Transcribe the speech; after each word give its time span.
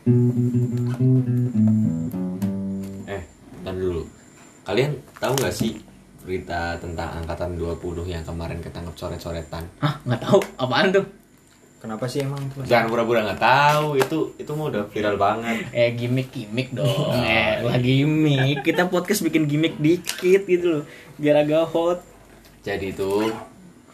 Eh, 0.00 0.08
bentar 3.60 3.74
dulu. 3.76 4.08
Kalian 4.64 4.96
tahu 5.20 5.32
nggak 5.36 5.52
sih 5.52 5.76
berita 6.24 6.80
tentang 6.80 7.20
angkatan 7.20 7.60
20 7.60 8.08
yang 8.08 8.24
kemarin 8.24 8.64
ketangkep 8.64 8.96
coret-coretan? 8.96 9.68
Hah, 9.84 10.00
nggak 10.08 10.20
tahu 10.24 10.40
apaan 10.56 10.88
tuh? 10.88 11.04
Kenapa 11.84 12.08
sih 12.08 12.24
emang 12.24 12.40
tuh? 12.48 12.64
Jangan 12.64 12.88
pura-pura 12.88 13.28
nggak 13.28 13.44
tahu, 13.44 14.00
itu 14.00 14.18
itu 14.40 14.50
mau 14.56 14.72
udah 14.72 14.88
viral 14.88 15.20
banget. 15.20 15.68
Eh 15.76 15.92
gimmick-gimmick 15.92 16.72
dong. 16.72 17.12
eh, 17.20 17.60
lah 17.60 17.76
gimmick. 17.76 18.64
Kita 18.64 18.88
podcast 18.88 19.20
bikin 19.20 19.44
gimmick 19.44 19.76
dikit 19.76 20.48
gitu 20.48 20.80
loh. 20.80 20.84
Biar 21.20 21.44
agak 21.44 21.68
hot. 21.76 22.00
Jadi 22.64 22.96
itu 22.96 23.28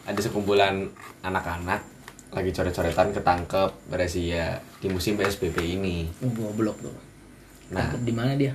ada 0.07 0.21
sekumpulan 0.23 0.87
anak-anak 1.27 1.96
lagi 2.37 2.51
coret-coretan 2.53 3.17
ketangkep 3.17 3.71
berazia 3.89 4.61
di 4.77 4.93
musim 4.93 5.17
PSBB 5.17 5.57
ini. 5.81 6.05
Oh, 6.21 6.29
goblok 6.29 6.77
tuh. 6.85 6.93
Nah, 7.73 7.89
Tangkep 7.89 8.03
di 8.05 8.13
mana 8.13 8.33
dia? 8.37 8.53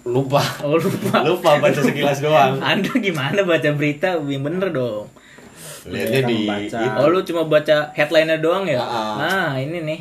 lupa. 0.00 0.40
Oh, 0.66 0.74
lupa. 0.74 1.22
Lupa 1.28 1.60
baca 1.60 1.80
sekilas 1.80 2.18
doang. 2.18 2.58
Anda 2.74 2.90
gimana 2.98 3.46
baca 3.46 3.70
berita 3.76 4.18
yang 4.18 4.42
bener 4.42 4.74
dong? 4.74 5.06
Lihatnya 5.86 6.20
di 6.26 6.38
itu. 6.68 6.76
Oh 7.00 7.08
lu 7.08 7.20
cuma 7.24 7.44
baca 7.48 7.92
headline-nya 7.96 8.40
doang 8.40 8.64
ya? 8.68 8.80
Ah. 8.80 9.16
Nah 9.16 9.50
ini 9.60 9.80
nih 9.80 10.00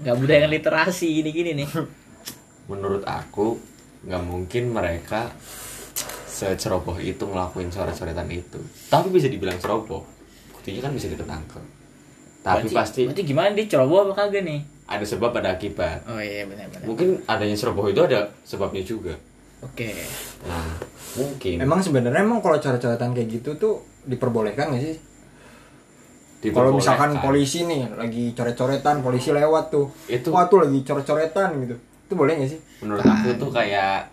nggak 0.00 0.16
budaya 0.16 0.46
literasi 0.48 1.22
gini-gini 1.22 1.60
nih. 1.60 1.68
menurut 2.70 3.02
aku 3.02 3.58
nggak 4.06 4.22
mungkin 4.22 4.70
mereka 4.70 5.34
seceroboh 6.30 7.02
itu 7.02 7.26
ngelakuin 7.26 7.68
coret-coretan 7.68 8.30
itu 8.30 8.62
tapi 8.86 9.10
bisa 9.10 9.26
dibilang 9.26 9.58
ceroboh 9.58 10.06
buktinya 10.60 10.80
kan 10.82 10.92
bisa 10.92 11.08
ditangkap 11.08 11.64
tapi 12.40 12.56
Berarti- 12.62 12.76
pasti 12.76 13.00
Berarti 13.04 13.22
gimana 13.24 13.48
dia 13.50 13.64
ceroboh 13.66 13.98
apa 14.02 14.12
kagak 14.14 14.44
nih? 14.44 14.60
ada 14.86 15.00
sebab 15.02 15.32
ada 15.32 15.54
akibat 15.54 16.04
Oh 16.04 16.16
iya 16.16 16.44
benar-benar. 16.44 16.84
mungkin 16.84 17.08
adanya 17.24 17.54
ceroboh 17.54 17.86
itu 17.86 17.98
ada 17.98 18.28
sebabnya 18.42 18.82
juga 18.82 19.16
Oke. 19.60 19.92
nah 20.42 20.76
mungkin 21.14 21.56
Emang 21.58 21.78
sebenarnya 21.78 22.20
emang 22.20 22.40
kalau 22.40 22.56
coret-coretan 22.56 23.12
kayak 23.12 23.28
gitu 23.30 23.50
tuh 23.54 23.74
diperbolehkan 24.02 24.70
gak 24.70 24.80
sih? 24.82 24.96
Kalau 26.42 26.72
misalkan 26.72 27.20
polisi 27.20 27.62
nih 27.62 27.84
lagi 27.92 28.32
coret-coretan, 28.32 29.00
polisi 29.00 29.28
lewat 29.28 29.68
tuh. 29.68 29.92
Itu- 30.06 30.32
Wah 30.32 30.48
tuh 30.48 30.64
lagi 30.64 30.80
coret-coretan 30.80 31.52
gitu. 31.60 31.76
Itu 31.76 32.14
boleh 32.14 32.32
gak 32.34 32.48
sih? 32.48 32.60
menurut 32.80 33.04
aku 33.04 33.36
tuh 33.36 33.50
kayak 33.50 34.08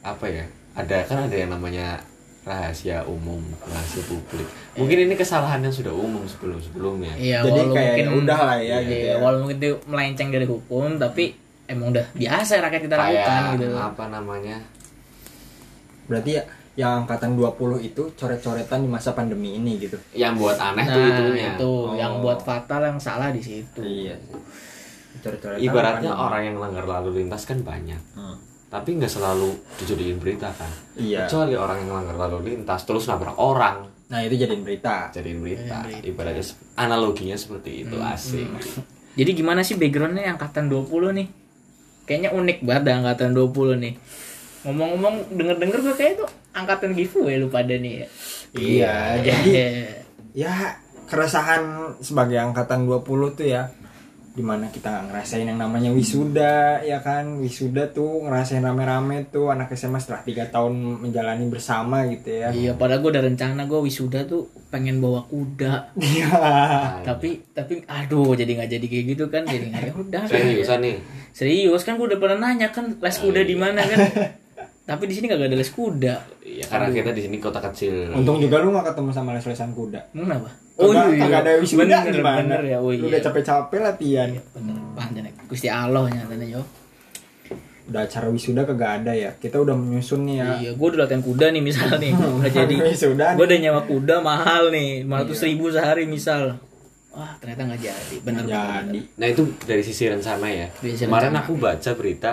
apa 0.00 0.22
ya 0.24 0.46
ada 0.72 1.02
kan 1.02 1.26
ada 1.26 1.34
yang 1.34 1.50
namanya 1.50 1.98
rahasia 2.46 3.02
umum 3.04 3.42
rahasia 3.60 4.06
publik 4.06 4.46
mungkin 4.72 4.98
ini 5.02 5.14
kesalahan 5.14 5.58
yang 5.60 5.74
sudah 5.74 5.90
umum 5.90 6.22
sebelum 6.24 6.56
sebelumnya 6.56 7.10
Iya, 7.18 7.42
Jadi 7.42 7.60
kayak 7.66 7.74
mungkin 7.90 8.08
udah 8.22 8.38
lah 8.40 8.56
ya, 8.56 8.62
iya, 8.62 8.76
gitu 8.80 9.04
ya. 9.04 9.14
Walau 9.18 9.38
mungkin 9.42 9.56
itu 9.58 9.70
melenceng 9.84 10.28
dari 10.30 10.46
hukum, 10.46 10.94
tapi 10.94 11.34
emang 11.66 11.90
udah 11.90 12.06
biasa 12.14 12.62
rakyat 12.62 12.80
kita 12.80 12.94
lakukan 12.94 13.40
gitu. 13.58 13.66
apa 13.74 14.04
namanya 14.06 14.56
Berarti 16.06 16.30
ya 16.32 16.42
yang 16.76 17.02
angkatan 17.02 17.34
20 17.34 17.56
itu 17.82 18.02
coret-coretan 18.12 18.78
di 18.78 18.88
masa 18.88 19.10
pandemi 19.10 19.56
ini 19.56 19.80
gitu. 19.80 19.98
yang 20.12 20.36
buat 20.36 20.54
aneh 20.54 20.84
tuh 20.84 20.92
Nah, 20.94 21.08
itunya 21.10 21.46
itu 21.52 21.66
Oh. 21.66 21.96
yang 21.96 22.20
buat 22.20 22.38
fatal 22.38 22.84
yang 22.84 23.00
salah 23.00 23.32
di 23.32 23.40
situ. 23.40 23.80
Iya. 23.80 24.14
Coret-coretan 25.18 25.58
ibaratnya 25.58 26.12
orang 26.12 26.42
yang 26.44 26.56
langgar 26.56 26.84
lalu 26.84 27.18
lintas 27.18 27.42
kan 27.42 27.58
banyak 27.60 27.98
Hmm. 28.14 28.38
Tapi 28.76 28.94
nggak 28.94 29.08
selalu 29.10 29.50
dijadiin 29.76 30.16
berita 30.16 30.52
kan 30.52 30.68
Iya. 30.94 31.24
kecuali 31.24 31.54
orang 31.54 31.80
yang 31.80 31.92
langgar 31.94 32.16
lalu 32.18 32.52
lintas 32.52 32.84
terus 32.84 33.06
nabrak 33.06 33.34
orang 33.34 33.88
Nah, 34.06 34.22
itu 34.22 34.38
jadiin 34.38 34.62
berita. 34.62 35.10
jadiin 35.10 35.40
berita 35.40 35.82
Jadiin 35.82 35.98
berita. 35.98 36.06
ibaratnya 36.06 36.44
analoginya 36.76 37.34
seperti 37.34 37.82
itu 37.82 37.96
asik 37.98 38.46
Jadi 39.16 39.30
gimana 39.32 39.64
sih 39.64 39.74
backgroundnya 39.74 40.28
angkatan 40.28 40.68
20 40.68 40.86
nih? 41.10 41.26
Kayaknya 42.04 42.30
unik 42.30 42.58
banget 42.62 42.82
dah 42.84 42.94
angkatan 43.00 43.30
20 43.32 43.80
nih. 43.80 43.94
Ngomong-ngomong 44.62 45.14
denger-denger 45.32 45.78
gue 45.80 45.94
kayak 45.96 46.12
itu 46.14 46.24
angkatan 46.52 46.90
giveaway 46.92 47.34
lu 47.36 47.48
pada 47.48 47.72
nih 47.72 47.92
ya. 47.96 48.08
Iya, 48.52 48.94
jadi 49.24 49.48
Iya. 49.48 49.66
ya 50.44 50.52
keresahan 51.06 51.62
sebagai 51.98 52.36
angkatan 52.36 52.84
20 52.84 53.02
tuh 53.32 53.46
ya 53.48 53.72
di 54.36 54.44
mana 54.44 54.68
kita 54.68 55.08
ngerasain 55.08 55.48
yang 55.48 55.56
namanya 55.56 55.88
wisuda 55.96 56.84
ya 56.84 57.00
kan? 57.00 57.40
Wisuda 57.40 57.88
tuh 57.88 58.20
ngerasain 58.28 58.60
rame-rame 58.60 59.32
tuh 59.32 59.48
anak 59.48 59.72
SMA 59.72 59.96
setelah 59.96 60.20
tiga 60.28 60.44
tahun 60.52 61.00
menjalani 61.08 61.48
bersama 61.48 62.04
gitu 62.12 62.28
ya. 62.28 62.52
Iya, 62.52 62.76
padahal 62.76 63.00
gue 63.00 63.10
udah 63.16 63.24
rencana 63.24 63.64
gue 63.64 63.80
wisuda 63.80 64.28
tuh 64.28 64.52
pengen 64.68 65.00
bawa 65.00 65.24
kuda. 65.24 65.96
Iya. 65.96 66.28
tapi 67.08 67.40
tapi 67.56 67.80
aduh 67.88 68.36
jadi 68.36 68.60
nggak 68.60 68.70
jadi 68.76 68.86
kayak 68.86 69.04
gitu 69.16 69.24
kan 69.32 69.48
jadi 69.48 69.72
nggak 69.72 69.84
ya 69.88 69.92
udah. 69.96 70.22
Seriusan 70.28 70.78
nih 70.84 70.96
serius 71.32 71.82
kan 71.88 71.96
gue 71.96 72.04
udah 72.04 72.20
pernah 72.20 72.52
nanya 72.52 72.68
kan 72.68 73.00
les 73.00 73.16
kuda 73.16 73.40
di 73.40 73.56
mana 73.56 73.80
kan. 73.88 73.98
Tapi 74.86 75.02
di 75.10 75.18
sini 75.18 75.26
kagak 75.26 75.50
ada 75.50 75.58
les 75.58 75.72
kuda 75.72 76.35
karena 76.66 76.88
kita 76.88 77.10
di 77.10 77.22
sini 77.22 77.36
kota 77.38 77.58
kecil. 77.60 78.10
Untung 78.10 78.38
juga 78.38 78.60
lu 78.60 78.70
gak 78.70 78.92
ketemu 78.92 79.10
sama 79.10 79.30
les-lesan 79.32 79.70
kuda. 79.72 80.00
Kenapa 80.10 80.50
Kagak- 80.76 81.16
kagak 81.16 81.40
ada 81.40 81.50
wisuda 81.56 81.82
bener, 81.88 82.12
gimana? 82.12 82.36
bener 82.44 82.62
ya. 82.68 82.76
Oh 82.78 82.92
lu 82.92 83.08
iya. 83.08 83.16
udah 83.16 83.20
capek-capek 83.24 83.80
latihan. 83.80 84.28
Bener. 84.52 84.76
Panjang 84.92 85.24
Gusti 85.48 85.68
Allah 85.68 86.04
nyatanya 86.04 86.46
yo. 86.52 86.62
Udah 87.86 88.02
acara 88.02 88.26
wisuda 88.28 88.66
kagak 88.66 89.02
ada 89.02 89.12
ya? 89.14 89.30
Kita 89.32 89.56
udah 89.56 89.72
menyusun 89.72 90.26
nih 90.26 90.36
ya. 90.36 90.48
Iya 90.58 90.70
gue 90.74 90.86
udah 90.92 91.00
latihan 91.06 91.22
kuda 91.22 91.46
nih 91.54 91.62
misal 91.62 91.88
nih. 91.96 92.12
Udah 92.42 92.50
jadi. 92.50 92.74
Wisuda 92.82 93.26
gue 93.32 93.38
nih. 93.38 93.46
udah 93.46 93.58
nyewa 93.62 93.82
kuda 93.86 94.16
mahal 94.20 94.62
nih 94.68 95.06
500 95.06 95.48
ribu 95.48 95.64
sehari 95.70 96.04
misal. 96.04 96.58
Wah 97.14 97.32
ternyata 97.40 97.62
nggak 97.64 97.80
jadi. 97.80 98.16
Bener 98.20 98.44
jadi. 98.44 99.00
nah 99.16 99.26
itu 99.26 99.42
dari 99.64 99.80
sisi 99.80 100.04
rencana 100.04 100.46
ya. 100.50 100.66
Dari 100.76 100.92
kemarin 100.92 101.32
rencana. 101.32 101.40
aku 101.40 101.52
baca 101.56 101.90
berita 101.96 102.30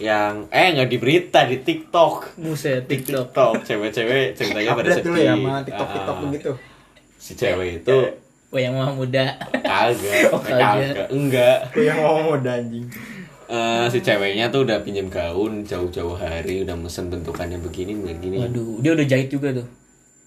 yang 0.00 0.48
eh 0.48 0.72
nggak 0.72 0.88
di 0.88 0.96
berita 0.96 1.44
di 1.44 1.60
TikTok. 1.60 2.34
Buset 2.36 2.84
TikTok. 2.84 3.30
TikTok. 3.30 3.52
Cewek-cewek 3.62 4.24
ceritanya 4.36 4.70
pada 4.72 4.88
update 4.88 5.04
dulu 5.04 5.14
sedih. 5.14 5.26
ya 5.26 5.34
sama 5.34 5.54
tiktok-tiktok 5.60 6.10
Ah, 6.10 6.22
begitu. 6.24 6.50
Si 7.14 7.32
cewek 7.34 7.68
itu 7.78 7.96
oh 8.48 8.58
yang 8.58 8.74
mah 8.74 8.90
muda? 8.90 9.36
Kagak 9.54 10.20
Oh, 10.34 10.40
eh, 10.40 10.50
kagak. 10.50 11.06
enggak. 11.10 11.58
Yang 11.76 11.98
ngomong 12.00 12.28
udah 12.34 12.54
anjing? 12.56 12.86
Eh, 13.46 13.84
si 13.86 13.98
ceweknya 14.00 14.48
tuh 14.48 14.62
udah 14.62 14.78
pinjem 14.80 15.06
gaun 15.06 15.62
jauh-jauh 15.62 16.14
hari 16.14 16.62
udah 16.62 16.74
mesen 16.74 17.06
bentukannya 17.06 17.58
begini 17.58 17.92
begini 17.94 18.40
waduh 18.40 18.78
dia 18.78 18.94
udah 18.94 19.04
jahit 19.04 19.28
juga 19.28 19.52
tuh? 19.52 19.66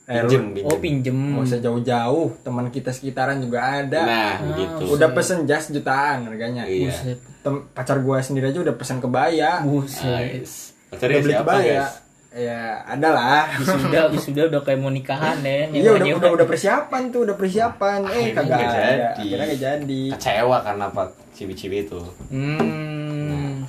Eh, 0.04 0.20
lu 0.20 0.28
pinjem 0.28 0.44
oh 0.62 0.78
pinjem. 0.78 1.16
pinjem. 1.16 1.40
Usah 1.40 1.58
jauh-jauh, 1.58 2.36
teman 2.44 2.68
kita 2.68 2.92
sekitaran 2.92 3.40
juga 3.40 3.64
ada. 3.80 4.02
nah 4.04 4.34
begitu 4.46 4.92
Udah 4.92 5.10
pesen 5.10 5.44
jas 5.44 5.68
jutaan 5.68 6.28
harganya. 6.28 6.68
iya. 6.68 6.92
Buset. 6.92 7.20
Tem- 7.44 7.64
pacar 7.70 8.00
gua 8.00 8.18
sendiri 8.18 8.50
aja 8.50 8.60
udah 8.60 8.74
pesen 8.74 8.98
kebaya. 8.98 9.60
Buset. 9.62 10.08
Nice. 10.40 10.72
Udah 10.88 10.96
Pacarnya 10.96 11.20
beli 11.20 11.34
siapa 11.34 11.44
kebaya. 11.46 11.68
guys 11.84 11.92
Ya, 12.34 12.82
ada 12.82 13.10
lah. 13.10 13.46
wisuda 13.54 14.10
wisuda 14.10 14.42
udah 14.48 14.62
kayak 14.64 14.80
mau 14.80 14.90
nikahan 14.90 15.38
deh 15.40 15.70
Iya 15.76 15.94
udah, 15.94 16.18
udah 16.18 16.32
udah 16.34 16.48
persiapan 16.48 17.02
tuh, 17.08 17.30
udah 17.30 17.36
persiapan. 17.36 18.00
Eh 18.10 18.34
kagak 18.34 18.58
ada. 18.58 18.74
jadi. 18.74 19.14
Akhirnya 19.14 19.46
gak 19.46 19.62
jadi. 19.62 20.02
kecewa 20.18 20.58
karena 20.60 20.84
apa 20.88 21.04
cibi-cibi 21.30 21.84
itu 21.84 22.02
hmm 22.30 23.66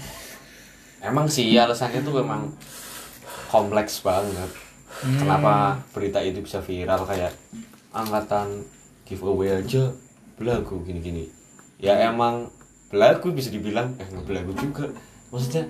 emang 1.00 1.26
sih 1.26 1.52
alasannya 1.54 2.00
tuh 2.00 2.16
emang 2.18 2.48
kompleks 3.46 4.00
banget 4.00 4.48
kenapa 5.14 5.76
berita 5.92 6.18
itu 6.18 6.40
bisa 6.40 6.60
viral 6.60 7.04
kayak 7.04 7.32
angkatan 7.90 8.64
giveaway 9.04 9.52
aja 9.54 9.92
belagu 10.34 10.80
gini-gini 10.80 11.28
ya 11.76 12.08
emang 12.08 12.48
belagu 12.94 13.28
bisa 13.30 13.50
dibilang 13.50 13.90
eh 13.96 14.06
nggak 14.06 14.22
belagu 14.24 14.54
juga 14.54 14.86
maksudnya 15.28 15.66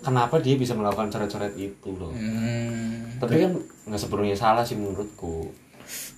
kenapa 0.00 0.38
dia 0.38 0.54
bisa 0.54 0.74
melakukan 0.74 1.06
coret-coret 1.06 1.54
itu 1.54 1.88
loh 1.92 2.10
Hmm. 2.10 3.06
tapi 3.16 3.40
kan 3.40 3.54
nggak 3.86 3.96
sepenuhnya 3.96 4.34
salah 4.34 4.60
sih 4.60 4.74
menurutku 4.74 5.54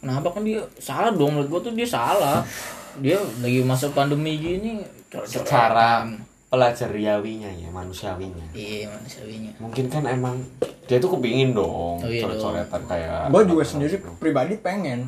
Kenapa 0.01 0.33
kan 0.33 0.41
dia 0.43 0.65
salah 0.75 1.13
dong 1.13 1.37
menurut 1.37 1.49
gua 1.51 1.61
tuh 1.61 1.77
dia 1.77 1.85
salah. 1.85 2.41
Dia 2.97 3.21
lagi 3.39 3.61
masa 3.61 3.93
pandemi 3.93 4.33
gini 4.35 4.81
secara 5.23 6.09
pelajariawinya 6.49 7.53
ya 7.53 7.69
manusiawinya 7.69 8.49
iya 8.53 8.89
manusiawinya. 8.89 9.53
mungkin 9.61 9.85
kan 9.87 10.03
emang 10.03 10.41
dia 10.85 10.97
tuh 10.97 11.13
kepingin 11.13 11.53
dong 11.53 12.01
Oh, 12.01 12.09
iya 12.09 12.25
coret-coretan 12.25 12.83
kayak 12.89 13.29
Gua 13.29 13.43
juga 13.45 13.63
sendiri 13.63 14.01
pribadi 14.17 14.57
pengen. 14.57 15.05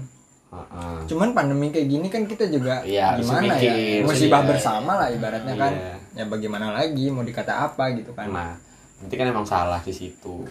Heeh. 0.51 0.97
Cuman 1.07 1.31
pandemi 1.31 1.71
kayak 1.71 1.87
gini 1.87 2.07
kan 2.11 2.27
kita 2.27 2.51
juga 2.51 2.83
Iya, 2.83 3.15
harus 3.15 3.31
gimana 3.31 3.55
mikir, 3.55 3.71
ya? 3.71 4.03
Musibah 4.03 4.43
bersama 4.43 4.93
lah 4.99 5.09
ibaratnya 5.15 5.55
kan. 5.55 5.73
Iya. 5.73 5.95
Ya 6.11 6.25
bagaimana 6.27 6.75
lagi 6.75 7.07
mau 7.07 7.23
dikata 7.23 7.71
apa 7.71 7.95
gitu 7.95 8.11
kan. 8.19 8.35
Nah, 8.35 8.59
nanti 8.99 9.15
kan 9.15 9.31
emang 9.31 9.47
salah 9.47 9.79
di 9.79 9.95
situ. 9.95 10.43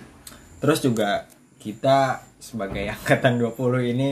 Terus 0.63 0.79
juga 0.79 1.27
kita 1.59 2.23
sebagai 2.39 2.87
angkatan 2.95 3.43
20 3.43 3.91
ini 3.91 4.09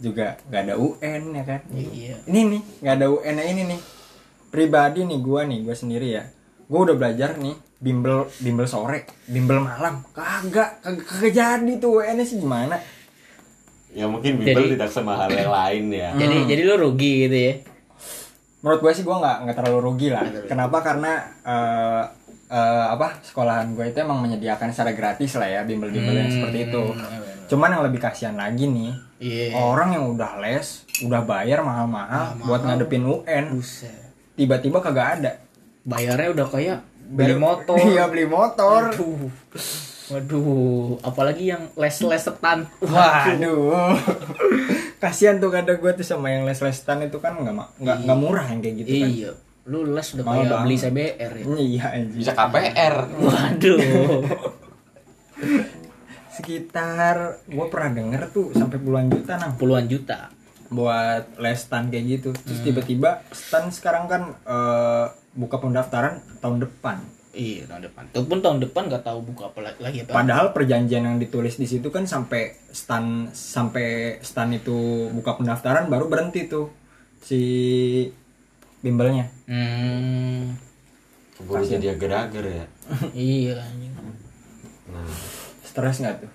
juga 0.00 0.40
nggak 0.48 0.62
ada 0.64 0.74
UN 0.80 1.22
ya 1.36 1.44
kan. 1.44 1.60
Iya. 1.76 2.16
Ini 2.24 2.40
nih 2.48 2.62
nggak 2.80 2.94
ada 2.96 3.06
UN 3.12 3.34
-nya 3.36 3.44
ini 3.52 3.62
nih. 3.68 3.80
Pribadi 4.48 5.00
nih 5.04 5.18
gua 5.20 5.44
nih 5.44 5.60
gua 5.60 5.76
sendiri 5.76 6.08
ya. 6.08 6.24
Gua 6.66 6.88
udah 6.88 6.96
belajar 6.96 7.36
nih 7.36 7.52
bimbel 7.76 8.32
bimbel 8.40 8.64
sore, 8.64 9.04
bimbel 9.28 9.60
malam. 9.60 10.00
Kagak 10.16 10.80
kagak, 10.80 11.04
kagak 11.04 11.32
jadi 11.36 11.72
tuh 11.76 12.00
UN 12.00 12.16
-nya 12.16 12.24
sih 12.24 12.40
gimana? 12.40 12.80
Ya 13.92 14.08
mungkin 14.08 14.40
Bimbel 14.40 14.56
Jadi- 14.56 14.72
tidak 14.74 14.88
semahal 14.88 15.28
yang 15.28 15.52
lain 15.52 15.84
ya. 15.88 16.10
Jadi 16.20 16.36
jadi 16.46 16.62
lu 16.64 16.74
rugi 16.80 17.12
gitu 17.24 17.36
ya. 17.38 17.54
menurut 18.62 18.78
gue 18.78 18.92
sih 18.94 19.02
gue 19.02 19.10
nggak 19.12 19.36
nggak 19.42 19.56
terlalu 19.58 19.78
rugi 19.82 20.08
lah. 20.08 20.22
Kenapa? 20.46 20.80
Karena 20.80 21.12
eh, 21.42 22.02
eh, 22.48 22.86
apa 22.88 23.18
sekolahan 23.20 23.74
gue 23.74 23.84
itu 23.84 23.98
emang 23.98 24.18
menyediakan 24.18 24.70
secara 24.70 24.92
gratis 24.92 25.34
lah 25.34 25.50
ya 25.50 25.60
bimbel-bimbel 25.62 26.14
yang 26.14 26.30
seperti 26.30 26.70
itu. 26.70 26.82
Cuman 27.48 27.68
yang 27.68 27.82
lebih 27.82 27.98
kasihan 27.98 28.32
lagi 28.32 28.64
nih 28.64 28.94
Iya. 29.18 29.54
orang 29.54 29.92
yang 29.92 30.04
udah 30.08 30.38
les 30.38 30.82
udah 31.00 31.22
bayar 31.22 31.60
mahal-mahal 31.60 32.38
buat 32.40 32.62
ngadepin 32.62 33.02
UN. 33.02 33.58
Tiba-tiba 34.32 34.78
kagak 34.78 35.08
ada. 35.18 35.32
Bayarnya 35.82 36.30
udah 36.30 36.46
kayak 36.46 36.78
beli 37.04 37.34
motor. 37.34 37.76
iya 37.90 38.06
beli 38.06 38.24
motor. 38.24 38.94
Waduh, 40.04 41.00
apalagi 41.00 41.48
yang 41.48 41.64
les-les 41.72 42.18
setan. 42.18 42.66
Waduh, 42.80 43.92
kasihan 44.98 45.36
tuh 45.36 45.48
kadang 45.48 45.76
gue 45.76 45.88
tuh 45.92 46.02
sama 46.02 46.28
yang 46.28 46.42
les-les 46.42 46.72
stan 46.72 46.98
itu 47.00 47.16
kan 47.16 47.34
nggak 47.34 47.52
nggak 47.76 47.96
nggak 48.02 48.18
murah 48.18 48.44
yang 48.44 48.58
kayak 48.58 48.74
gitu 48.80 48.88
kan. 48.96 49.08
Iya. 49.08 49.30
Lu 49.62 49.86
les 49.86 50.04
udah 50.10 50.24
kayak 50.24 50.42
banget. 50.42 50.60
beli 50.60 50.76
CBR 50.76 51.32
ya. 51.32 51.44
Iya 51.54 51.84
anjing. 51.92 52.18
bisa 52.18 52.30
KPR 52.32 52.94
Waduh. 53.14 53.78
Sekitar 56.32 57.16
gue 57.44 57.66
pernah 57.68 57.90
denger 57.92 58.22
tuh 58.30 58.46
sampai 58.52 58.76
puluhan 58.76 59.06
juta 59.06 59.36
nang 59.36 59.52
Puluhan 59.54 59.86
juta. 59.86 60.28
buat 60.66 61.22
les 61.36 61.58
stan 61.58 61.86
kayak 61.86 62.04
gitu. 62.10 62.28
Terus 62.32 62.58
Hmm. 62.58 62.66
tiba-tiba 62.66 63.10
stan 63.28 63.68
sekarang 63.68 64.04
kan 64.08 64.22
eh, 64.42 65.04
buka 65.32 65.56
pendaftaran 65.58 66.20
tahun 66.40 66.60
depan. 66.60 66.96
Iya, 67.32 67.64
tahun 67.64 67.88
depan. 67.88 68.02
Itu 68.12 68.22
pun 68.24 68.38
tahun 68.38 68.60
depan 68.60 68.92
gak 68.92 69.02
tahu 69.02 69.24
buka 69.24 69.48
apa 69.48 69.64
lagi- 69.64 70.04
apa. 70.04 70.12
Padahal 70.12 70.52
perjanjian 70.52 71.00
yang 71.02 71.16
ditulis 71.16 71.56
di 71.56 71.64
situ 71.64 71.88
kan 71.88 72.04
sampai 72.04 72.52
stan 72.68 73.24
sampai 73.26 74.20
stan 74.20 74.52
itu 74.52 75.08
buka 75.10 75.34
pendaftaran 75.34 75.88
baru 75.88 76.06
berhenti 76.06 76.44
tuh 76.44 76.68
si 77.18 77.40
bimbelnya. 78.80 79.32
Hmm. 79.46 80.56
keburu 81.32 81.64
jadi 81.64 81.96
agar-agar 81.96 82.44
ya 82.44 82.66
iya 83.16 83.56
anjing. 83.58 83.90
nah 84.86 85.08
Stres 85.64 85.98
nggak 85.98 86.16
tuh? 86.20 86.30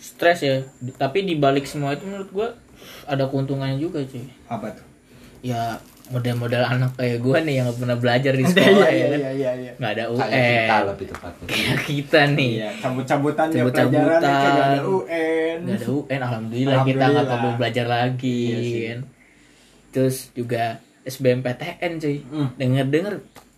Stres 0.00 0.40
ya. 0.40 0.64
Tapi 0.96 1.22
di 1.22 1.36
balik 1.36 1.62
semua 1.62 1.92
itu 1.92 2.02
menurut 2.02 2.30
gua 2.32 2.48
ada 3.04 3.28
keuntungannya 3.28 3.76
juga, 3.76 4.00
cuy. 4.00 4.24
Apa 4.46 4.72
tuh? 4.72 4.86
Ya 5.40 5.76
model-model 6.08 6.62
anak 6.62 6.90
kayak 6.94 7.18
gua 7.18 7.38
nih 7.38 7.54
yang 7.54 7.66
gak 7.66 7.78
pernah 7.78 7.96
belajar 7.96 8.32
di 8.32 8.44
sekolah 8.48 8.88
ya 8.88 9.06
kan. 9.06 9.20
iya 9.30 9.50
iya. 9.54 9.72
Nggak 9.74 9.90
ada 9.90 10.04
UN. 10.06 10.20
kayak 10.24 10.48
kita 10.58 10.76
lebih 10.84 11.06
tepatnya 11.06 11.46
Kayak 11.50 11.78
kita 11.82 12.20
nih. 12.30 12.50
Iya, 12.54 12.68
cabut-cabutan 12.78 13.46
ya 13.46 13.56
Cabut-cabutan. 13.58 14.18
pelajaran 14.18 14.42
kagak 14.42 14.66
ada 14.66 14.80
UN. 14.82 15.56
Nggak 15.58 15.76
ada 15.76 15.86
UN, 15.88 16.20
alhamdulillah, 16.20 16.78
kita 16.80 16.96
nggak 16.96 17.06
Alhamdulillah. 17.08 17.36
perlu 17.38 17.50
belajar 17.54 17.86
lagi. 17.86 18.40
Iya 18.44 18.58
sih. 18.58 18.82
kan. 18.84 19.00
Terus 19.88 20.16
juga 20.32 20.64
SBMPTN 21.02 21.92
cuy. 21.96 22.16
Hmm. 22.22 22.48
Denger-denger 22.54 23.14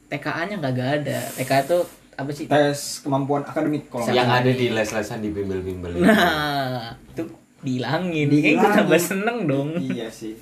TKA-nya 0.09 0.55
nggak 0.57 0.75
ada. 0.97 1.19
TKA 1.35 1.61
itu 1.63 1.79
apa 2.13 2.31
sih? 2.31 2.45
Tes 2.47 2.81
kemampuan 3.01 3.43
akademik 3.43 3.87
kalau 3.87 4.05
yang 4.07 4.27
ada 4.27 4.47
di 4.47 4.69
les-lesan 4.69 5.19
di 5.19 5.31
bimbel-bimbel. 5.31 5.97
Nah, 5.99 6.93
itu 7.07 7.23
dihilangin. 7.61 8.27
Kayaknya 8.27 8.57
gue 8.57 8.71
tambah 8.75 9.01
seneng 9.01 9.39
dong. 9.45 9.69
Iya 9.79 10.09
sih. 10.09 10.33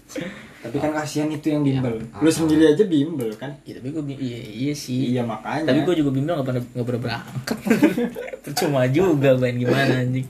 Tapi 0.58 0.76
kan 0.76 0.90
kasihan 0.92 1.26
itu 1.28 1.46
yang 1.48 1.62
bimbel. 1.62 2.02
Ah. 2.10 2.18
Lu 2.18 2.28
sendiri 2.28 2.66
aja 2.68 2.82
bimbel 2.82 3.30
kan? 3.32 3.54
Ya, 3.62 3.78
tapi 3.78 3.88
gue 3.88 4.02
iya, 4.12 4.38
iya 4.42 4.72
sih. 4.72 5.12
Iya 5.12 5.22
makanya. 5.22 5.68
Tapi 5.68 5.80
gue 5.80 5.94
juga 5.96 6.10
bimbel 6.10 6.32
nggak 6.32 6.48
pernah 6.48 6.62
nggak 6.68 6.86
pernah 6.86 7.02
berangkat. 7.02 7.58
Percuma 8.44 8.82
juga 8.88 9.30
main 9.34 9.56
gimana 9.56 9.94
anjing. 9.98 10.26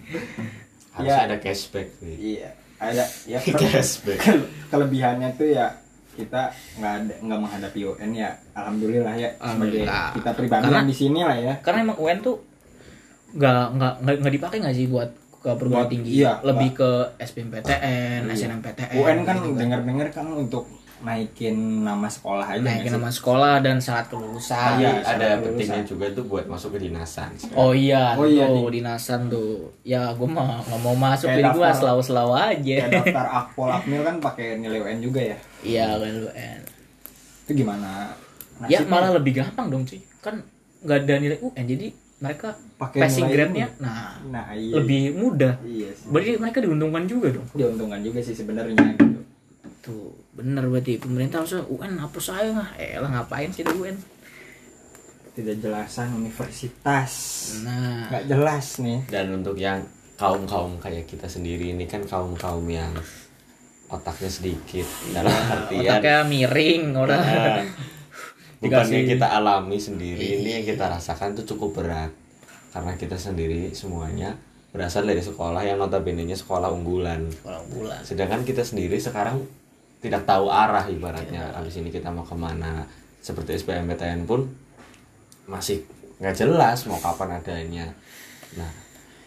harusnya 0.90 1.14
Ya. 1.14 1.26
ada 1.26 1.37
cashback 1.38 1.88
nih 2.00 2.17
Iya. 2.37 2.49
Ada 2.79 3.05
ya 3.25 3.38
cashback 3.64 4.19
kele- 4.19 4.49
kelebihannya 4.67 5.31
tuh 5.32 5.49
ya 5.49 5.67
kita 6.12 6.50
nggak 6.75 6.93
ada 6.96 7.14
nggak 7.20 7.38
menghadapi 7.41 7.81
UN 7.84 8.11
ya 8.12 8.31
alhamdulillah 8.52 9.14
ya 9.14 9.31
sebagai 9.31 9.87
Alhamdulillah. 9.87 10.06
kita 10.12 10.31
pribadi 10.32 10.62
Karena- 10.64 10.82
di 10.84 10.96
sini 10.96 11.20
lah 11.23 11.37
ya 11.37 11.55
Karena 11.58 11.79
emang 11.84 11.99
UN 11.99 12.19
tuh 12.19 12.37
nggak 13.31 13.64
nggak 13.73 13.93
nggak 14.19 14.34
dipakai 14.34 14.56
nggak 14.58 14.75
sih 14.75 14.87
buat 14.87 15.11
ke 15.38 15.50
perguruan 15.50 15.82
Buat- 15.82 15.90
tinggi. 15.90 16.11
iya, 16.17 16.32
lebih 16.43 16.70
ke 16.75 16.90
SBMPTN, 17.17 18.20
Iya. 18.25 18.35
SNMPTN 18.35 18.90
UN 18.96 19.19
kan 19.23 19.35
gitu 19.38 19.55
dengar-dengar 19.55 20.08
kan 20.11 20.26
untuk 20.29 20.67
naikin 20.99 21.55
nama 21.81 22.06
sekolah 22.06 22.43
aja 22.44 22.58
naikin 22.58 22.90
sih? 22.90 22.93
nama 22.93 23.06
sekolah 23.08 23.55
dan 23.61 23.79
syarat 23.79 24.06
kelulusan. 24.08 24.50
Tapi 24.50 24.82
Iya, 24.82 24.90
ada 24.99 25.06
syarat 25.06 25.38
pentingnya 25.40 25.82
juga 25.85 26.06
tuh 26.11 26.25
buat 26.25 26.44
masuk 26.44 26.75
ke 26.75 26.79
dinasan 26.82 27.31
oh 27.55 27.70
iya 27.70 28.12
Oh 28.12 28.26
iya, 28.26 28.44
tuh 28.44 28.67
di- 28.67 28.82
dinasan 28.82 29.20
tuh. 29.29 29.70
Ya 29.82 30.11
gue 30.11 30.26
mah 30.26 30.58
nggak 30.61 30.81
mau 30.81 30.96
masuk 30.96 31.26
Kayak 31.29 31.38
jadi 31.38 31.49
gue 31.49 31.62
daftar- 31.62 31.79
selalu 31.79 32.02
selalu 32.02 32.34
aja. 32.34 32.75
kayak 32.76 32.91
daftar 33.05 33.26
akpol 33.32 33.69
akmil 33.69 34.02
kan 34.02 34.17
pakai 34.19 34.46
nilai 34.56 34.79
UN 34.81 34.99
juga 35.00 35.20
ya? 35.25 35.37
Iya 35.61 35.87
kan 35.94 36.12
UN 36.26 36.58
itu 37.41 37.52
gimana? 37.56 37.91
Ya 38.61 38.82
Nasibnya 38.82 38.91
malah 38.91 39.11
lebih 39.14 39.32
gampang 39.37 39.67
dong 39.69 39.82
cuy. 39.84 40.02
Kan 40.19 40.43
nggak 40.81 40.99
ada 41.00 41.14
nilai 41.17 41.38
UN 41.38 41.62
jadi 41.64 41.87
mereka 42.19 42.59
Pakai 42.79 43.00
passing 43.06 43.31
grade-nya 43.31 43.70
ini. 43.70 43.82
nah 43.82 44.19
nah 44.26 44.44
iya. 44.55 44.75
lebih 44.75 45.15
mudah. 45.15 45.55
Iya 45.62 45.91
sih. 45.94 46.11
Berarti 46.11 46.31
mereka 46.38 46.59
diuntungkan 46.62 47.05
juga 47.06 47.29
dong? 47.38 47.47
Diuntungkan 47.55 48.00
juga 48.03 48.19
sih 48.23 48.35
sebenarnya 48.35 48.75
gitu. 48.99 49.20
Tuh, 49.82 50.11
bener 50.35 50.67
berarti. 50.67 50.99
Pemerintah 50.99 51.47
harusnya 51.47 51.62
UN 51.70 51.99
hapus 52.03 52.25
saya 52.26 52.50
lah. 52.50 52.69
Eh 52.75 52.99
lah 52.99 53.11
ngapain 53.11 53.55
sih 53.55 53.62
UN? 53.62 53.99
tidak 55.38 55.56
jelasan 55.62 56.11
universitas. 56.19 57.12
Nah, 57.62 58.11
nggak 58.11 58.26
jelas 58.26 58.82
nih. 58.82 59.06
Dan 59.06 59.38
untuk 59.38 59.55
yang 59.55 59.87
kaum 60.19 60.43
kaum 60.50 60.82
kayak 60.82 61.06
kita 61.06 61.31
sendiri 61.31 61.70
ini 61.70 61.87
kan 61.87 62.03
kaum 62.03 62.35
kaum 62.35 62.67
yang 62.67 62.91
otaknya 63.87 64.26
sedikit 64.26 64.85
dalam 65.15 65.31
artian 65.31 65.87
otaknya 65.87 66.26
miring 66.26 66.85
orang. 66.99 67.23
Bukan 68.58 68.75
Dikasih- 68.75 68.94
yang 68.96 69.06
kita 69.08 69.26
alami 69.28 69.78
sendiri 69.78 70.25
ini 70.37 70.50
yang 70.52 70.64
kita 70.64 70.84
rasakan 70.88 71.34
tuh 71.34 71.46
cukup 71.46 71.78
berat. 71.78 72.10
Karena 72.69 72.93
kita 72.94 73.14
sendiri 73.14 73.70
semuanya 73.72 74.34
berasal 74.69 75.02
dari 75.02 75.19
sekolah 75.19 75.62
yang 75.62 75.78
notabene 75.78 76.22
nya 76.22 76.34
sekolah 76.34 76.69
unggulan. 76.69 77.25
Kalau 77.38 77.62
bulan. 77.69 78.02
sedangkan 78.02 78.43
kita 78.43 78.60
sendiri 78.60 78.99
sekarang 78.99 79.40
tidak 79.99 80.22
tahu 80.25 80.46
arah 80.46 80.84
ibaratnya. 80.87 81.55
Habis 81.55 81.78
ini 81.78 81.88
kita 81.88 82.08
mau 82.08 82.22
ke 82.22 82.34
mana? 82.34 82.84
Seperti 83.19 83.56
SBMPTN 83.56 84.25
pun 84.25 84.46
masih 85.44 85.81
nggak 86.19 86.34
jelas 86.37 86.84
mau 86.84 86.99
kapan 86.99 87.38
adanya. 87.38 87.87
Nah 88.55 88.70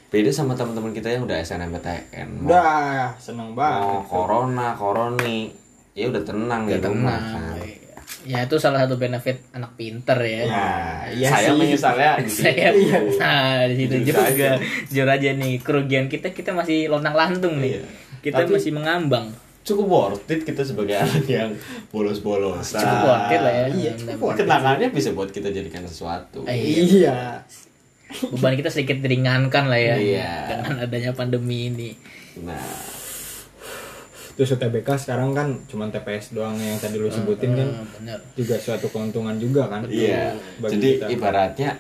beda 0.08 0.28
sama 0.28 0.54
teman-teman 0.54 0.92
kita 0.92 1.08
yang 1.08 1.24
udah 1.24 1.40
SNMPTN 1.40 2.28
mau, 2.38 2.52
udah 2.52 3.16
seneng 3.18 3.50
mau 3.50 3.58
banget 3.58 4.04
corona 4.06 4.68
koroni 4.76 5.56
ya 5.94 6.08
udah 6.08 6.20
tenang 6.22 6.68
di 6.68 6.76
Udah 6.76 6.84
rumah 6.86 7.16
tenang. 7.16 7.32
kan 7.34 7.51
Ya 8.24 8.42
itu 8.42 8.56
salah 8.56 8.82
satu 8.82 8.96
benefit 8.96 9.42
anak 9.52 9.74
pinter 9.74 10.14
ya. 10.18 10.46
ya 10.46 10.66
iya 11.10 11.28
saya 11.28 11.48
sih 11.48 11.58
menyesalnya. 11.58 12.12
Saya, 12.32 12.70
nah 13.18 13.66
di 13.66 13.76
situ 13.80 13.94
Jujur 14.04 14.16
juga 14.28 14.50
jujur 14.88 15.08
aja 15.08 15.30
nih 15.32 15.54
kerugian 15.58 16.06
kita 16.06 16.30
kita 16.30 16.52
masih 16.52 16.86
lontang 16.88 17.14
lantung 17.14 17.58
nih. 17.58 17.78
Iya. 17.78 17.84
Kita 18.22 18.44
Tapi- 18.44 18.54
masih 18.54 18.72
mengambang. 18.72 19.28
cukup 19.62 19.86
worth 19.88 20.26
it 20.28 20.42
kita 20.42 20.62
sebagai 20.64 20.98
anak 21.00 21.22
yang 21.28 21.54
bolos-bolosan 21.88 22.78
Cukup 22.78 23.02
worth 23.04 23.30
it 23.30 23.40
lah 23.40 23.54
ya. 23.56 23.66
iya, 23.70 23.92
cukup 23.94 24.18
worth 24.20 24.34
it. 24.34 24.40
kenangannya 24.42 24.88
bisa 24.90 25.10
buat 25.12 25.30
kita 25.30 25.50
jadikan 25.50 25.82
sesuatu 25.84 26.42
Eh, 26.46 26.58
iya 26.82 27.46
Beban 28.28 28.54
kita 28.54 28.68
sedikit 28.68 29.00
diringankan 29.00 29.66
lah 29.66 29.78
ya 29.78 29.96
Iya. 29.96 30.32
dengan 30.52 30.76
adanya 30.82 31.12
pandemi 31.12 31.70
ini. 31.70 31.94
nah 32.38 32.58
terus 34.34 34.52
UTBK 34.52 34.90
sekarang 34.98 35.32
kan 35.32 35.48
cuma 35.66 35.88
TPS 35.88 36.32
doang 36.32 36.56
yang 36.56 36.76
tadi 36.76 36.96
lu 36.96 37.08
sebutin 37.08 37.52
kan 37.52 37.68
Hmm, 37.70 37.88
bener. 37.94 38.20
juga 38.34 38.56
suatu 38.56 38.88
keuntungan 38.88 39.36
juga 39.36 39.68
kan 39.68 39.86
Iya, 39.86 40.34
jadi 40.60 40.90
kita. 40.98 41.06
ibaratnya 41.10 41.76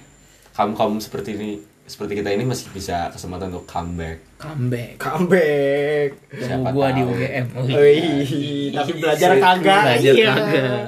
kaum 0.51 0.71
kaum 0.71 0.97
seperti 0.97 1.33
ini, 1.33 1.49
seperti 1.83 2.17
kita 2.17 2.29
ini 2.29 2.43
masih 2.43 2.67
bisa 2.69 3.07
kesempatan 3.07 3.49
untuk 3.49 3.63
comeback. 3.65 4.19
Comeback. 4.37 4.95
comeback 4.97 6.09
Tunggu 6.29 6.43
Siapa 6.43 6.69
gua 6.69 6.87
di 6.89 7.01
tahu. 7.01 7.11
UGM. 7.13 7.45
Oh, 7.53 7.63
Wih, 7.63 8.69
tapi 8.71 8.91
belajar 8.95 9.29
Iya. 9.29 9.41
kagak 9.41 9.81
Belajar 9.85 10.13
iya. 10.13 10.31
kagak. 10.31 10.85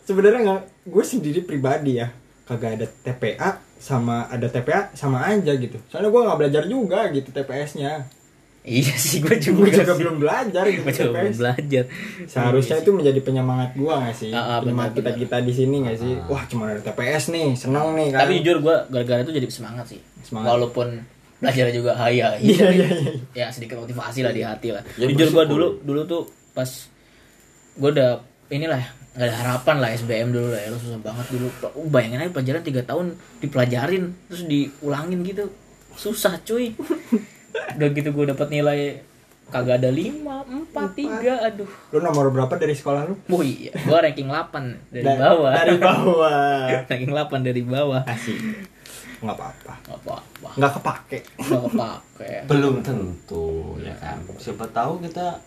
sebenarnya 0.00 0.40
nggak 0.42 0.62
gue 0.86 1.04
sendiri 1.04 1.40
pribadi 1.42 1.92
ya 1.96 2.08
kagak 2.44 2.70
ada 2.74 2.86
TPA 2.88 3.50
sama 3.76 4.24
ada 4.26 4.46
TPA 4.46 4.88
sama 4.92 5.20
aja 5.22 5.52
gitu 5.52 5.76
soalnya 5.86 6.08
gue 6.08 6.22
nggak 6.22 6.38
belajar 6.38 6.62
juga 6.64 7.00
gitu 7.08 7.28
TPS-nya 7.28 8.08
Iya 8.60 8.94
sih 8.94 9.18
gua 9.18 9.30
gue 9.30 9.40
juga. 9.40 9.70
juga 9.72 9.84
sih. 9.86 9.98
belum 9.98 10.16
belajar 10.18 10.64
gitu 10.66 10.82
Gua 10.82 10.92
juga 10.92 11.10
belum 11.16 11.34
belajar. 11.34 11.84
seharusnya 12.24 12.76
itu 12.78 12.90
menjadi 12.90 13.20
penyemangat 13.20 13.70
gue 13.72 13.88
nggak 13.88 14.12
sih 14.12 14.30
Ah, 14.30 14.44
ah, 14.44 14.58
penyemangat 14.60 14.92
kita 14.94 15.10
kita 15.14 15.36
di 15.40 15.52
sini 15.52 15.76
nggak 15.80 15.96
sih 15.96 16.12
wah 16.24 16.42
cuma 16.44 16.68
ada 16.68 16.82
TPS 16.82 17.24
nih 17.28 17.48
seneng 17.54 17.94
nih 17.94 18.08
kan 18.10 18.18
Tapi 18.22 18.32
jujur 18.38 18.56
gua 18.60 18.76
gara-gara 18.86 19.20
itu 19.20 19.32
jadi 19.32 19.46
semangat 19.48 19.86
sih. 19.88 20.00
Semangat. 20.20 20.48
Walaupun 20.52 20.88
belajar 21.38 21.70
juga 21.70 21.92
haya. 21.96 22.34
iya 22.36 22.66
iya 22.68 22.86
iya 22.90 23.12
ya 23.32 23.46
sedikit 23.48 23.78
motivasi 23.78 24.20
lah 24.20 24.30
di 24.30 24.42
hati 24.42 24.68
lah. 24.70 24.82
Ya, 24.94 25.06
Jujur 25.06 25.30
gua 25.30 25.42
bersyukur. 25.42 25.48
dulu 25.48 25.66
dulu 25.82 26.00
tuh 26.04 26.22
pas 26.52 26.66
gua 27.74 27.90
udah 27.90 28.10
inilah 28.48 28.82
nggak 29.10 29.24
ada 29.24 29.36
harapan 29.36 29.76
lah 29.78 29.88
SBM 29.92 30.28
dulu 30.28 30.48
lah 30.48 30.60
ya 30.60 30.68
lu 30.68 30.78
susah 30.78 30.98
banget 30.98 31.26
dulu 31.30 31.46
Uh, 31.72 31.88
bayangin 31.88 32.20
aja 32.20 32.30
pelajaran 32.30 32.62
3 32.62 32.84
tahun 32.84 33.06
dipelajarin 33.38 34.04
terus 34.26 34.42
diulangin 34.44 35.18
gitu 35.22 35.46
susah 35.94 36.38
cuy 36.40 36.74
udah 37.50 37.88
gitu 37.90 38.08
gue 38.10 38.24
dapat 38.28 38.48
nilai 38.48 38.80
kagak 39.48 39.80
ada 39.80 39.88
lima 39.88 40.44
empat 40.44 40.92
tiga 40.92 41.40
aduh 41.42 41.64
Lu 41.88 41.98
nomor 41.98 42.28
berapa 42.28 42.52
dari 42.54 42.72
sekolah 42.72 43.04
lu? 43.04 43.16
oh 43.26 43.40
iya 43.40 43.72
gua 43.80 44.00
ranking 44.00 44.28
8 44.28 44.92
dari 44.92 45.02
Da- 45.02 45.16
bawah 45.18 45.52
Dari 45.54 45.76
bawah. 45.78 46.64
ranking 46.84 47.12
8 47.12 47.40
dari 47.42 47.62
bawah 47.62 48.02
Asik. 48.04 48.36
Nggak 49.18 49.34
apa-apa. 49.34 49.72
Gak 49.82 49.98
apa-apa 49.98 50.48
Nggak 50.54 50.72
kepake. 50.74 51.18
Gak 51.40 51.62
kepake 51.64 52.32
belum 52.44 52.74
tentu 52.80 53.48
ya 53.80 53.94
kan 53.96 54.20
siapa 54.36 54.68
tahu 54.68 55.00
kita 55.00 55.40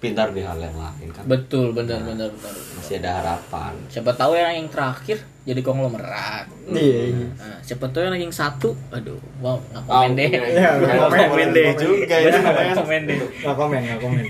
pintar 0.00 0.32
di 0.32 0.40
hal 0.40 0.56
yang 0.56 0.72
lain 0.72 1.08
kan 1.10 1.24
betul 1.24 1.70
benar 1.70 2.00
benar 2.00 2.32
benar 2.32 2.54
masih 2.74 2.96
ada 2.96 3.20
harapan 3.20 3.76
siapa 3.86 4.10
tahu 4.10 4.32
yang 4.32 4.50
yang 4.54 4.66
terakhir 4.66 5.20
jadi 5.42 5.60
konglomerat 5.60 6.48
Iya. 6.66 7.00
iya. 7.06 7.26
nah, 7.34 7.58
siapa 7.60 7.84
tahu 7.86 8.00
yang 8.02 8.12
ranking 8.14 8.32
satu 8.32 8.72
aduh 8.88 9.20
wow 9.38 9.60
nggak 9.60 9.82
Oh, 9.82 10.00
komen 10.00 10.10
deh 10.14 10.28
iya, 10.30 10.40
iya, 10.46 10.68
Nggak 10.74 11.10
komen, 11.26 11.48
deh 11.50 11.64
deh. 11.66 11.68
juga 11.76 12.16
itu 12.18 12.28
Nggak 12.30 12.44
namanya. 12.46 12.74
komen 12.74 13.00
deh 13.04 13.18
Nggak 13.20 13.54
komen, 13.54 13.80
nggak 13.82 13.98
komen. 14.00 14.22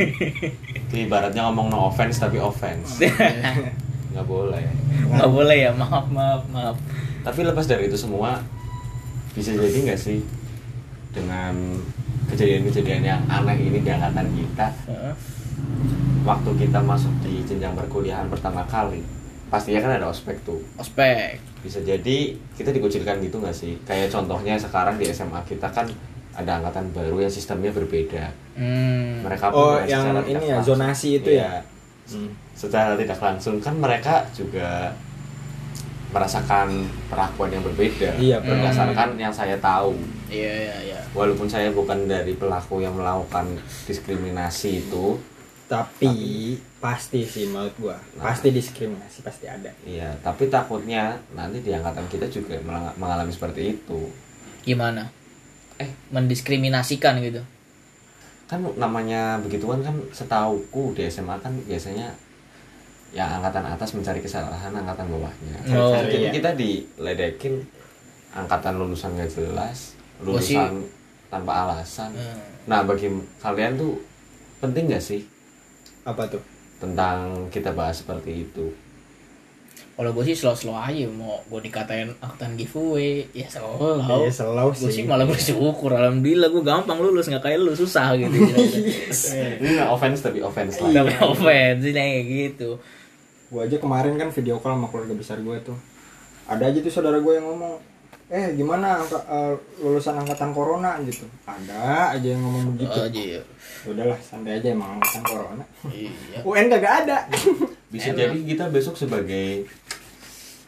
Itu 0.82 0.94
ibaratnya 0.96 1.42
ngomong 1.44 1.66
no 1.68 1.78
offense 1.86 2.18
tapi 2.18 2.36
offense 2.36 2.98
nggak 4.10 4.26
boleh 4.26 4.64
nggak 5.08 5.30
boleh 5.30 5.56
ya 5.60 5.72
maaf 5.72 6.10
maaf 6.10 6.42
maaf 6.48 6.74
tapi 7.22 7.40
lepas 7.42 7.62
dari 7.64 7.86
itu 7.86 7.94
semua 7.94 8.42
bisa 9.30 9.54
jadi 9.54 9.86
nggak 9.86 10.00
sih 10.00 10.18
dengan 11.08 11.54
kejadian-kejadian 12.26 13.02
yang 13.04 13.20
aneh 13.26 13.54
ini 13.56 13.78
di 13.78 13.88
angkatan 13.88 14.26
kita 14.32 14.66
Heeh. 14.88 15.14
Waktu 16.22 16.50
kita 16.58 16.78
masuk 16.80 17.12
di 17.20 17.40
jenjang 17.42 17.72
perkuliahan 17.72 18.26
pertama 18.26 18.62
kali 18.64 19.00
pastinya 19.48 19.80
kan 19.80 19.92
ada 19.96 20.06
ospek 20.06 20.36
tuh 20.40 20.60
ospek 20.76 21.40
bisa 21.60 21.80
jadi 21.80 22.18
kita 22.54 22.70
dikucilkan 22.70 23.18
gitu 23.18 23.36
nggak 23.36 23.52
sih 23.52 23.74
kayak 23.82 24.08
contohnya 24.08 24.54
sekarang 24.54 24.94
di 24.94 25.08
SMA 25.08 25.40
kita 25.44 25.66
kan 25.68 25.88
ada 26.30 26.56
angkatan 26.56 26.88
baru 26.90 27.20
yang 27.20 27.32
sistemnya 27.32 27.68
berbeda 27.70 28.30
hmm. 28.54 29.20
mereka 29.22 29.50
Oh, 29.50 29.74
pun 29.74 29.84
yang 29.84 30.00
secara 30.06 30.20
ini 30.20 30.28
tidak 30.30 30.40
ya, 30.40 30.54
langsung- 30.54 30.68
zonasi 30.70 31.08
itu 31.18 31.28
Iya. 31.30 31.42
ya? 31.42 31.52
Hmm. 32.10 32.30
secara 32.52 32.92
tidak 32.94 33.18
langsung 33.18 33.54
kan 33.58 33.74
mereka 33.76 34.14
juga 34.30 34.94
merasakan 36.10 36.68
perlakuan 37.06 37.50
yang 37.50 37.62
berbeda 37.62 38.18
Iya, 38.18 38.42
berdasarkan 38.42 39.14
yang 39.14 39.30
saya 39.30 39.54
tahu 39.58 39.94
iya 40.26 40.50
iya 40.66 40.76
iya 40.84 41.00
walaupun 41.10 41.46
saya 41.46 41.70
bukan 41.70 42.06
dari 42.06 42.34
pelaku 42.34 42.82
yang 42.82 42.94
melakukan 42.94 43.54
diskriminasi 43.86 44.82
itu 44.84 45.18
Tapi 45.70 46.10
pasti 46.76 47.22
sih 47.22 47.46
menurut 47.46 47.70
gua. 47.78 47.94
Nah. 48.12 48.26
Pasti 48.26 48.50
diskriminasi 48.50 49.22
pasti 49.22 49.46
ada. 49.46 49.70
iya 49.84 50.10
tapi 50.18 50.48
takutnya 50.48 51.14
nanti 51.30 51.60
di 51.60 51.70
angkatan 51.70 52.04
kita 52.06 52.26
juga 52.26 52.58
mengalami 52.96 53.30
seperti 53.30 53.72
itu 53.72 54.10
gimana 54.60 55.06
Eh. 55.76 55.88
mendiskriminasikan 56.10 57.16
gitu 57.20 57.40
kan 58.44 58.60
namanya 58.74 59.38
begituan 59.38 59.78
kan 59.78 59.94
setauku 60.10 60.92
di 60.92 61.06
SMA 61.06 61.38
kan 61.38 61.54
biasanya 61.62 62.10
ya 63.10 63.24
angkatan 63.32 63.64
atas 63.64 63.94
mencari 63.94 64.18
kesalahan 64.18 64.68
angkatan 64.70 65.06
bawahnya 65.06 65.56
Oh, 65.70 65.94
jadi 65.96 66.16
iya. 66.20 66.30
kita 66.30 66.50
diledekin 66.52 67.62
angkatan 68.30 68.74
lulusan 68.76 69.14
gak 69.14 69.30
jelas 69.30 69.94
lulusan 70.18 70.82
tanpa 71.26 71.64
alasan 71.64 72.10
Hmm. 72.10 72.40
nah 72.66 72.82
bagi 72.82 73.06
kalian 73.38 73.76
tuh 73.76 74.02
penting 74.58 74.90
gak 74.90 75.00
sih 75.00 75.22
Apa 76.02 76.26
tuh? 76.26 76.42
tentang 76.80 77.44
kita 77.52 77.76
bahas 77.76 78.00
seperti 78.00 78.48
itu 78.48 78.72
kalau 79.92 80.16
gue 80.16 80.24
sih 80.24 80.32
slow 80.32 80.56
slow 80.56 80.72
aja 80.72 81.04
mau 81.06 81.44
gue 81.44 81.60
dikatain 81.60 82.08
angkatan 82.16 82.56
giveaway 82.56 83.28
ya 83.36 83.44
slow 83.44 83.76
Iya, 84.00 84.32
slow 84.32 84.72
gue 84.72 84.88
sih. 84.88 84.88
sih 84.88 85.04
malah 85.04 85.28
bersyukur 85.28 85.92
alhamdulillah 85.92 86.48
gue 86.48 86.64
gampang 86.64 86.96
lulus 86.96 87.28
nggak 87.28 87.44
kayak 87.44 87.60
lu 87.60 87.76
susah 87.76 88.16
gitu 88.16 88.32
ini 89.60 89.76
nggak 89.76 89.92
offense 89.92 90.24
tapi 90.24 90.40
offense 90.40 90.80
lah 90.80 91.04
tapi 91.04 91.12
offense 91.20 91.84
sih 91.84 91.92
kayak 91.92 92.22
gitu 92.24 92.80
Gua 93.50 93.66
aja 93.66 93.76
kemarin 93.76 94.14
kan 94.14 94.30
video 94.30 94.62
call 94.62 94.78
sama 94.78 94.86
keluarga 94.86 95.10
besar 95.10 95.42
gua 95.42 95.58
tuh. 95.58 95.74
Ada 96.46 96.70
aja 96.70 96.78
tuh 96.78 96.92
saudara 96.94 97.18
gua 97.18 97.34
yang 97.34 97.50
ngomong, 97.50 97.82
"Eh, 98.30 98.54
gimana 98.54 98.96
angka- 98.96 99.26
eh, 99.26 99.52
lulusan 99.78 100.14
angkatan 100.16 100.50
corona 100.50 100.96
gitu?" 101.02 101.26
Ada 101.42 102.14
aja 102.14 102.28
yang 102.28 102.40
ngomong 102.40 102.74
begitu. 102.74 102.94
aja 102.96 103.22
ya 103.36 103.42
Udahlah, 103.82 104.20
santai 104.20 104.56
aja 104.56 104.70
emang 104.70 104.96
angkatan 104.96 105.22
corona. 105.24 105.64
iya 105.88 106.10
UN 106.48 106.66
kagak 106.68 106.94
ada. 107.04 107.18
bisa 107.88 108.10
Enak. 108.10 108.18
jadi 108.22 108.38
kita 108.46 108.64
besok 108.68 108.94
sebagai 108.94 109.66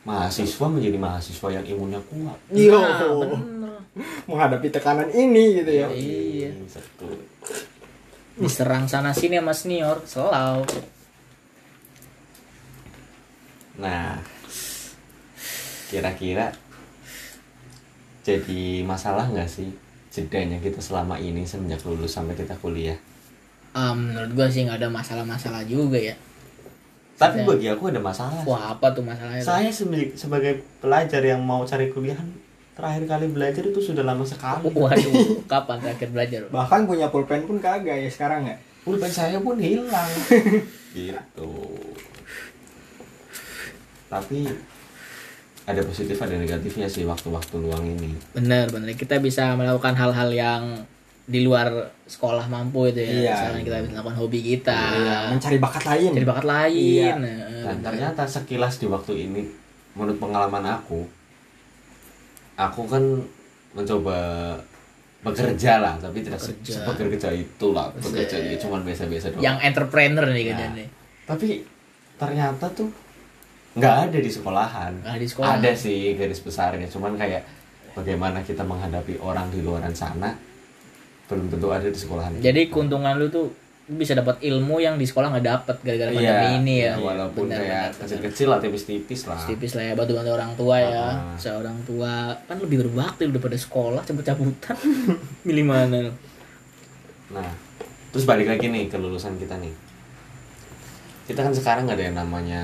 mahasiswa 0.03 0.67
menjadi 0.67 0.99
mahasiswa 0.99 1.49
yang 1.53 1.63
imunnya 1.65 2.03
kuat 2.03 2.39
Yo. 2.51 2.83
Nah, 2.83 3.79
Menghadapi 4.25 4.67
tekanan 4.69 5.07
ini 5.09 5.61
gitu 5.61 5.71
ya. 5.71 5.87
Iya. 5.89 6.51
Betul. 6.59 7.15
diserang 8.35 8.89
sana 8.89 9.13
sini 9.13 9.37
sama 9.37 9.53
senior 9.53 10.01
selalu 10.03 10.65
Nah, 13.75 14.21
kira-kira 15.89 16.53
jadi 18.23 18.63
masalah 18.83 19.27
nggak 19.27 19.47
sih 19.47 19.69
jedanya 20.09 20.57
kita 20.59 20.79
selama 20.79 21.17
ini 21.17 21.43
semenjak 21.43 21.83
lulus 21.83 22.13
sampai 22.13 22.33
kita 22.33 22.55
kuliah? 22.57 22.95
Ah, 23.73 23.91
menurut 23.91 24.31
gue 24.31 24.47
sih 24.47 24.63
nggak 24.63 24.79
ada 24.79 24.89
masalah-masalah 24.89 25.65
juga 25.65 25.97
ya 25.97 26.13
Tapi 27.15 27.39
Saya- 27.39 27.49
bagi 27.49 27.67
aku 27.67 27.89
ada 27.89 27.99
masalah. 27.99 28.43
wah 28.43 28.73
apa 28.73 28.91
tuh 28.91 29.01
masalahnya? 29.01 29.41
Saya 29.41 29.69
sebagai, 29.69 30.13
sebagai 30.13 30.53
pelajar 30.79 31.21
yang 31.21 31.41
mau 31.41 31.63
cari 31.63 31.89
kuliahan 31.89 32.27
terakhir 32.73 33.05
kali 33.07 33.27
belajar 33.29 33.63
itu 33.63 33.81
sudah 33.81 34.03
lama 34.03 34.23
sekali. 34.23 34.69
waduh 34.69 35.13
kapan 35.53 35.77
terakhir 35.79 36.09
belajar 36.09 36.41
Bahkan 36.49 36.81
punya 36.85 37.09
pulpen 37.09 37.43
pun 37.43 37.57
kagak 37.59 37.97
ya 37.97 38.09
sekarang 38.09 38.45
ya. 38.45 38.57
Pulpen 38.83 39.09
saya 39.09 39.39
pun 39.39 39.57
hilang. 39.57 40.11
gitu. 40.93 41.51
Tapi 44.09 44.45
ada 45.65 45.81
positif 45.81 46.17
ada 46.17 46.35
negatifnya 46.35 46.87
sih 46.87 47.05
waktu-waktu 47.05 47.55
luang 47.57 47.85
ini. 47.89 48.11
bener 48.33 48.67
bener 48.69 48.93
kita 48.93 49.19
bisa 49.19 49.55
melakukan 49.55 49.95
hal-hal 49.95 50.29
yang 50.29 50.63
di 51.23 51.41
luar 51.41 51.71
sekolah 52.05 52.47
mampu 52.47 52.89
itu 52.89 52.99
ya 52.99 53.07
Iya. 53.09 53.33
misalnya 53.33 53.63
kita 53.63 53.77
bisa 53.79 53.93
melakukan 53.93 54.17
hobi 54.19 54.41
kita 54.45 54.81
Iya, 54.93 55.19
mencari 55.31 55.57
bakat 55.57 55.85
lain. 55.87 56.11
jadi 56.13 56.27
bakat 56.27 56.47
lain 56.47 56.75
Iya. 56.75 57.11
Nah, 57.15 57.37
Dan 57.39 57.47
bener. 57.73 57.83
ternyata 57.85 58.23
sekilas 58.27 58.75
di 58.77 58.87
waktu 58.87 59.13
ini, 59.23 59.43
menurut 59.93 60.19
pengalaman 60.19 60.65
aku, 60.69 61.07
aku 62.55 62.81
kan 62.85 63.03
mencoba 63.73 64.19
bekerja 65.23 65.79
lah, 65.79 65.95
tapi 65.97 66.19
tidak 66.21 66.37
Bekerja. 66.37 66.73
sebekerja 66.83 67.29
itulah, 67.33 67.87
bekerja 67.95 68.37
ya 68.37 68.59
cuman 68.59 68.83
biasa-biasa 68.83 69.27
doang. 69.31 69.41
yang 69.41 69.57
entrepreneur 69.61 70.27
nih 70.27 70.45
Nah, 70.45 70.59
kan 70.59 70.73
Tapi 71.25 71.49
ternyata 72.19 72.67
tuh 72.69 72.91
nggak 73.73 73.95
ada 74.05 74.19
di 74.19 74.29
sekolahan. 74.29 74.93
Nggak 74.99 75.13
ada 75.13 75.21
di 75.21 75.29
sekolahan. 75.29 75.57
Ada 75.59 75.71
sih 75.75 76.13
garis 76.13 76.41
besarnya, 76.41 76.87
cuman 76.87 77.15
kayak 77.15 77.43
bagaimana 77.93 78.41
kita 78.41 78.63
menghadapi 78.63 79.17
orang 79.19 79.49
di 79.49 79.61
luaran 79.61 79.93
sana 79.93 80.33
belum 81.23 81.49
tentu 81.49 81.69
ada 81.69 81.85
di 81.85 81.97
sekolahan. 81.97 82.33
jadi 82.39 82.69
keuntungan 82.69 83.17
lu 83.17 83.25
tuh 83.27 83.49
bisa 83.85 84.13
dapat 84.13 84.37
ilmu 84.39 84.79
yang 84.79 84.95
di 84.95 85.05
sekolah 85.05 85.29
nggak 85.29 85.47
dapat 85.47 85.77
gara-gara 85.81 86.09
Iya, 86.09 86.17
pandemi 86.19 86.49
ini 86.55 86.75
ya 86.79 86.85
iya, 86.85 86.95
walaupun 86.99 87.45
Benar, 87.47 87.57
kayak 87.59 87.87
kecil-kecil 87.99 88.47
lah 88.49 88.59
tipis-tipis 88.59 89.21
lah. 89.25 89.41
tipis 89.43 89.73
lah 89.73 89.85
ya 89.85 89.95
bantu 89.95 90.13
bantu 90.15 90.31
orang 90.31 90.53
tua 90.55 90.77
ya 90.79 91.05
Ah. 91.05 91.37
seorang 91.37 91.77
tua 91.83 92.15
kan 92.45 92.57
lebih 92.59 92.81
berbakti 92.81 93.25
udah 93.27 93.41
pada 93.41 93.57
sekolah 93.57 94.01
cabut 94.03 94.23
cabutan 94.23 94.77
milih 95.49 95.65
mana? 95.65 96.03
Nah, 97.29 97.51
terus 98.09 98.25
balik 98.25 98.47
lagi 98.47 98.69
nih 98.69 98.87
ke 98.87 98.97
lulusan 98.97 99.37
kita 99.37 99.57
nih. 99.57 99.73
Kita 101.25 101.41
kan 101.41 101.53
sekarang 101.53 101.83
nggak 101.85 101.97
ada 101.97 102.05
yang 102.07 102.19
namanya 102.19 102.63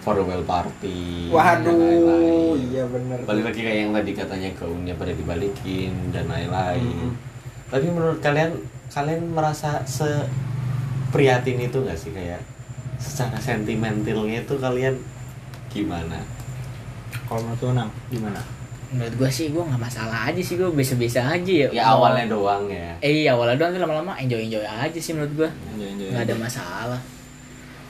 farewell 0.00 0.42
party. 0.42 1.28
dan 1.28 1.32
Waduh, 1.32 1.76
lain-lain. 1.76 2.56
iya 2.66 2.82
bener. 2.84 3.18
Balik 3.22 3.44
lagi 3.46 3.60
kayak 3.60 3.78
yang 3.78 3.92
tadi 3.92 4.10
katanya 4.12 4.48
gaunnya 4.54 4.94
pada 4.94 5.12
dibalikin 5.12 5.92
dan 6.10 6.24
lain-lain. 6.26 6.82
Mhm. 6.82 7.10
Tapi 7.68 7.86
menurut 7.86 8.18
kalian, 8.18 8.50
kalian 8.88 9.22
merasa 9.30 9.84
se 9.84 10.08
prihatin 11.10 11.60
itu 11.60 11.78
nggak 11.78 11.96
sih 11.96 12.10
kayak 12.10 12.40
secara 12.96 13.38
sentimentalnya 13.38 14.40
itu 14.40 14.54
kalian 14.56 14.94
gimana? 15.68 16.18
Kalau 17.24 17.44
menurut 17.44 17.62
lu, 17.62 17.72
Nang, 17.72 17.90
gimana? 18.08 18.42
menurut 18.90 19.14
gua 19.16 19.30
sih 19.30 19.54
gua 19.54 19.62
nggak 19.64 19.86
masalah 19.86 20.26
aja 20.26 20.42
sih 20.42 20.58
gua 20.58 20.66
biasa-biasa 20.66 21.22
aja 21.30 21.52
ya 21.62 21.68
Ya 21.70 21.84
awalnya 21.86 22.26
doang 22.26 22.66
ya. 22.66 22.90
eh 22.98 23.22
iya 23.22 23.38
awalnya 23.38 23.54
doang 23.54 23.70
tapi 23.70 23.82
lama-lama 23.86 24.18
enjoy 24.18 24.42
enjoy 24.42 24.66
aja 24.66 24.98
sih 24.98 25.14
menurut 25.14 25.30
gua 25.36 25.50
Enjoy, 25.70 26.10
nggak 26.10 26.26
ada 26.26 26.34
masalah 26.34 27.00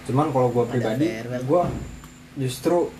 Cuman 0.04 0.28
kalau 0.28 0.52
gua 0.52 0.68
Ada 0.68 0.72
pribadi, 0.76 1.06
farewell. 1.08 1.64
Justru 2.34 2.90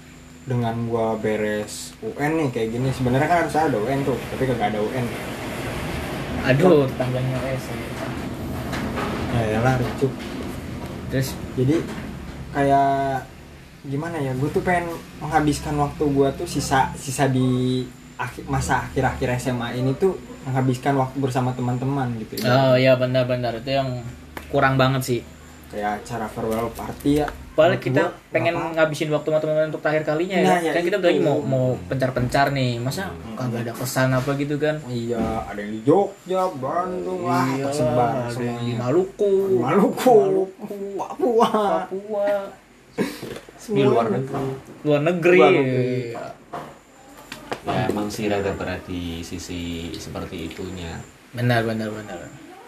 dengan 0.43 0.75
gua 0.87 1.15
beres 1.15 1.93
UN 2.01 2.33
nih 2.37 2.49
kayak 2.51 2.69
gini 2.73 2.89
sebenarnya 2.91 3.27
kan 3.27 3.39
harus 3.45 3.55
ada 3.55 3.77
UN 3.77 4.03
tuh, 4.03 4.17
tapi 4.29 4.43
kagak 4.45 4.73
ada 4.73 4.81
UN. 4.81 5.07
aduh 6.43 6.89
tangganya 6.97 7.37
es 7.47 7.65
Ya 9.31 9.61
lah 9.61 9.77
ricuh. 9.77 10.11
terus 11.09 11.37
Jadi 11.53 11.79
kayak 12.51 13.25
gimana 13.83 14.17
ya? 14.17 14.33
Gue 14.35 14.49
tuh 14.49 14.61
pengen 14.61 14.91
menghabiskan 15.19 15.77
waktu 15.77 16.03
gua 16.09 16.29
tuh 16.33 16.45
sisa 16.45 16.91
sisa 16.95 17.25
di 17.27 17.85
akhir- 18.17 18.45
masa 18.47 18.85
akhir-akhir 18.85 19.29
SMA 19.39 19.77
ini 19.77 19.93
tuh 19.95 20.17
menghabiskan 20.43 20.97
waktu 20.97 21.17
bersama 21.19 21.53
teman-teman 21.53 22.09
gitu 22.19 22.41
ya. 22.41 22.49
Oh 22.49 22.75
iya 22.75 22.97
benar-benar 22.97 23.57
itu 23.57 23.71
yang 23.71 24.01
kurang 24.49 24.75
banget 24.75 25.03
sih. 25.03 25.21
Kayak 25.71 26.03
acara 26.03 26.27
farewell 26.27 26.67
party 26.75 27.23
ya. 27.23 27.27
Padahal 27.55 27.79
kita 27.79 28.03
gua 28.03 28.31
pengen 28.35 28.55
bakal- 28.55 28.75
ngabisin 28.75 29.11
waktu 29.11 29.29
sama 29.29 29.39
teman-teman 29.39 29.71
untuk 29.71 29.83
terakhir 29.83 30.03
kalinya 30.03 30.37
ya. 30.37 30.47
Nah, 30.51 30.59
ya 30.59 30.71
kan 30.75 30.83
kita 30.83 30.99
itu. 30.99 31.07
lagi 31.07 31.21
mau 31.23 31.39
mau 31.39 31.67
pencar-pencar 31.87 32.47
nih. 32.51 32.83
Masa 32.83 33.15
kagak 33.39 33.63
ada 33.63 33.73
kesan 33.75 34.11
apa 34.11 34.31
gitu 34.35 34.59
kan? 34.59 34.83
Iya, 34.85 35.23
ada 35.47 35.59
yang 35.59 35.73
di 35.73 35.81
Jogja, 35.87 36.43
Bandung 36.59 37.23
lah, 37.23 37.47
Iya, 37.49 37.65
tersebar 37.69 38.11
ada 38.11 38.19
yang 38.19 38.27
di 38.27 38.35
semuanya. 38.35 38.77
Maluku, 38.81 39.33
Maluku, 39.61 40.19
Papua, 40.99 41.49
Papua, 41.87 42.27
di 43.71 43.83
luar 43.83 44.07
negeri 44.09 44.51
luar 44.83 45.01
negeri. 45.01 45.39
Luar 45.39 45.53
negeri. 45.53 45.91
Iya. 46.11 46.27
ya 47.61 47.93
emang 47.93 48.09
sih 48.09 48.25
rada 48.27 48.57
berat 48.57 48.81
di 48.89 49.21
sisi 49.21 49.93
seperti 49.93 50.49
itunya 50.49 50.97
Benar 51.31 51.63
benar 51.63 51.93
benar. 51.93 52.19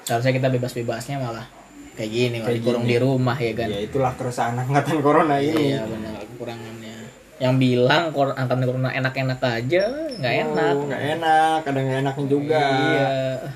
Seharusnya 0.04 0.36
kita 0.36 0.52
bebas-bebasnya 0.52 1.16
malah 1.16 1.48
kayak 1.92 2.10
gini, 2.10 2.34
malah 2.34 2.46
Kayak 2.46 2.56
dikurung 2.58 2.82
gini. 2.82 2.90
di 2.90 2.98
rumah 2.98 3.36
ya 3.36 3.52
kan. 3.52 3.68
Ya 3.68 3.78
itulah 3.80 4.12
keresahan 4.12 4.54
angkatan 4.56 4.98
corona 4.98 5.36
ini. 5.36 5.64
Iya 5.70 5.82
benar 5.84 6.12
kekurangannya. 6.26 6.94
Yang 7.38 7.54
bilang 7.58 8.02
kor 8.10 8.28
angkatan 8.30 8.62
corona 8.62 8.90
enak-enak 8.90 9.40
aja, 9.40 9.82
nggak 10.14 10.34
enak. 10.42 10.74
Oh, 10.74 10.84
nggak 10.86 11.02
enak, 11.12 11.60
ada 11.62 11.78
nggak 11.80 11.98
enaknya 12.00 12.24
juga. 12.26 12.64
Iya. 12.64 13.10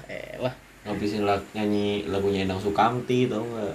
Eh 0.06 0.34
lah. 0.38 0.54
ngabisin 0.82 1.22
lag, 1.22 1.42
nyanyi 1.50 1.86
lagunya 2.06 2.42
Endang 2.42 2.58
Sukamti 2.58 3.26
tau 3.26 3.42
nggak 3.42 3.74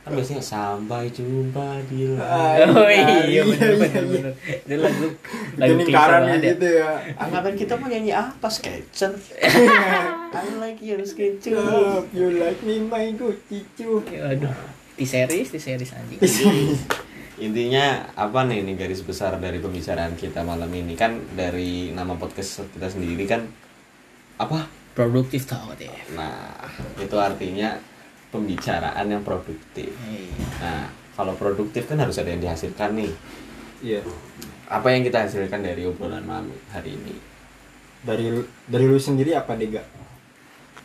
kan 0.00 0.16
biasanya 0.16 0.40
sampai 0.40 1.04
jumpa 1.08 1.84
di 1.84 2.16
Ah, 2.16 2.56
lain 2.56 2.72
Oh 2.72 2.88
iya 2.88 3.28
iya, 3.28 3.42
benar 3.44 3.68
iya, 3.68 3.76
benar 3.76 3.92
iya. 4.00 4.08
benar. 4.08 4.32
Itu 4.56 4.74
lagu 4.78 5.04
lagu 5.52 5.68
Jadi 5.68 5.82
klise 5.84 5.92
karan 5.92 6.20
banget 6.22 6.40
ya. 6.40 6.48
gitu 6.48 6.66
ya. 6.72 6.90
angkatan 7.14 7.52
kita 7.54 7.72
mau 7.76 7.86
nyanyi 7.86 8.12
apa 8.14 8.48
sketcher 8.48 9.12
I 10.28 10.44
like 10.60 10.78
your 10.80 11.00
sketcher 11.02 11.56
Love 11.56 12.12
you 12.12 12.36
like 12.36 12.60
me 12.62 12.80
my 12.80 13.08
good 13.12 13.40
cicu. 13.48 14.04
Ya, 14.06 14.34
Aduh. 14.36 14.52
Di 14.94 15.06
series, 15.06 15.48
di 15.48 15.60
series 15.60 15.94
anjing. 15.94 16.18
intinya 17.38 18.02
apa 18.18 18.42
nih 18.44 18.66
ini 18.66 18.74
garis 18.74 18.98
besar 18.98 19.38
dari 19.38 19.62
pembicaraan 19.62 20.18
kita 20.18 20.42
malam 20.42 20.66
ini 20.74 20.98
kan 20.98 21.22
dari 21.38 21.94
nama 21.94 22.18
podcast 22.18 22.66
kita 22.68 22.90
sendiri 22.90 23.22
kan 23.24 23.46
apa 24.36 24.66
Produktif 24.90 25.46
tau 25.46 25.70
deh. 25.78 25.86
nah 26.18 26.58
itu 26.98 27.14
artinya 27.14 27.78
pembicaraan 28.34 29.06
yang 29.06 29.22
produktif 29.22 29.86
Iya. 30.02 30.34
nah 30.58 30.90
kalau 31.14 31.38
produktif 31.38 31.86
kan 31.86 32.02
harus 32.02 32.18
ada 32.18 32.34
yang 32.34 32.42
dihasilkan 32.42 32.98
nih 32.98 33.12
Iya. 33.86 34.02
apa 34.66 34.90
yang 34.90 35.06
kita 35.06 35.30
hasilkan 35.30 35.62
dari 35.62 35.86
obrolan 35.86 36.26
malam 36.26 36.50
hari 36.74 36.98
ini 36.98 37.14
Dari 38.02 38.34
dari 38.66 38.82
lu 38.82 38.98
sendiri 38.98 39.38
apa 39.38 39.54
Dega? 39.54 39.86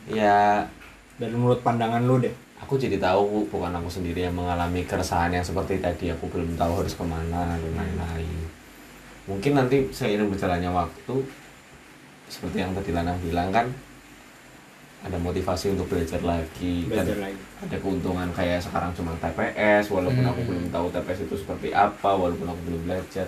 Ya 0.06 0.66
Dari 1.14 1.30
menurut 1.30 1.62
pandangan 1.62 2.02
lu 2.02 2.18
deh. 2.18 2.34
aku 2.58 2.76
jadi 2.76 2.98
tahu 2.98 3.46
bukan 3.48 3.70
aku 3.72 3.88
sendiri 3.88 4.24
yang 4.24 4.34
mengalami 4.34 4.82
keresahan 4.82 5.30
yang 5.30 5.42
seperti 5.42 5.78
tadi 5.78 6.10
aku 6.10 6.26
belum 6.26 6.56
tahu 6.56 6.80
harus 6.80 6.92
ke 6.92 7.04
mana 7.04 7.54
dan 7.54 7.70
lain-lain 7.70 8.48
mungkin 9.24 9.52
nanti 9.54 9.88
seiring 9.90 10.28
berjalannya 10.28 10.68
waktu 10.70 11.16
seperti 12.26 12.58
yang 12.58 12.72
tadi 12.72 12.90
Lana 12.90 13.14
bilang 13.20 13.52
kan 13.52 13.68
ada 15.02 15.16
motivasi 15.18 15.72
untuk 15.72 15.86
belajar 15.86 16.18
lagi 16.20 16.88
Belajar 16.88 17.12
dan 17.14 17.20
lagi. 17.26 17.38
ada 17.62 17.76
keuntungan 17.78 18.30
kayak 18.32 18.60
sekarang 18.60 18.92
cuma 18.94 19.12
TPS 19.18 19.86
walaupun 19.90 20.24
aku 20.24 20.40
Hmm. 20.40 20.50
belum 20.50 20.66
tahu 20.72 20.86
TPS 20.90 21.20
itu 21.22 21.36
seperti 21.38 21.68
apa 21.70 22.10
walaupun 22.10 22.48
aku 22.48 22.62
belum 22.66 22.82
belajar 22.86 23.28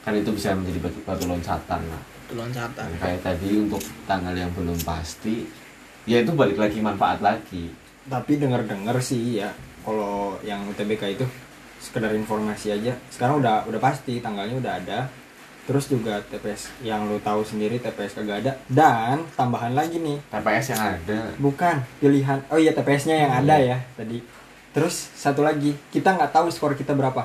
kan 0.00 0.12
itu 0.12 0.30
bisa 0.30 0.52
menjadi 0.52 0.80
batu, 0.82 0.98
batu 1.02 1.24
loncatan 1.26 1.80
lah 1.84 2.02
loncatan. 2.30 2.80
dan 2.82 2.96
kayak 2.98 3.20
tadi 3.22 3.48
untuk 3.58 3.78
tanggal 4.02 4.32
yang 4.32 4.48
belum 4.50 4.80
pasti 4.82 5.44
ya 6.04 6.20
itu 6.20 6.32
balik 6.32 6.56
lagi 6.56 6.78
manfaat 6.78 7.20
lagi. 7.20 7.72
Tapi 8.04 8.36
dengar-dengar 8.36 9.00
sih 9.00 9.40
ya 9.40 9.48
kalau 9.80 10.36
yang 10.40 10.64
UTBK 10.66 11.02
itu 11.12 11.24
sekedar 11.78 12.12
informasi 12.12 12.72
aja. 12.72 12.92
Sekarang 13.08 13.40
udah 13.40 13.64
udah 13.64 13.80
pasti 13.80 14.20
tanggalnya 14.20 14.56
udah 14.56 14.74
ada. 14.76 15.00
Terus 15.64 15.88
juga 15.88 16.20
TPS 16.20 16.68
yang 16.84 17.08
lu 17.08 17.16
tahu 17.18 17.40
sendiri 17.40 17.80
TPS 17.80 18.12
kagak 18.14 18.44
ada. 18.44 18.52
Dan 18.68 19.24
tambahan 19.32 19.72
lagi 19.72 19.96
nih. 19.96 20.20
TPS 20.28 20.76
yang 20.76 20.82
ada. 20.92 21.18
Bukan 21.36 21.74
pilihan 21.98 22.38
oh 22.48 22.60
iya 22.60 22.72
TPS-nya 22.72 23.16
yang 23.18 23.32
ada 23.34 23.56
ya 23.56 23.80
tadi. 23.96 24.20
Terus 24.76 25.08
satu 25.14 25.40
lagi 25.40 25.72
kita 25.88 26.12
nggak 26.12 26.32
tahu 26.32 26.52
skor 26.52 26.76
kita 26.76 26.92
berapa. 26.92 27.24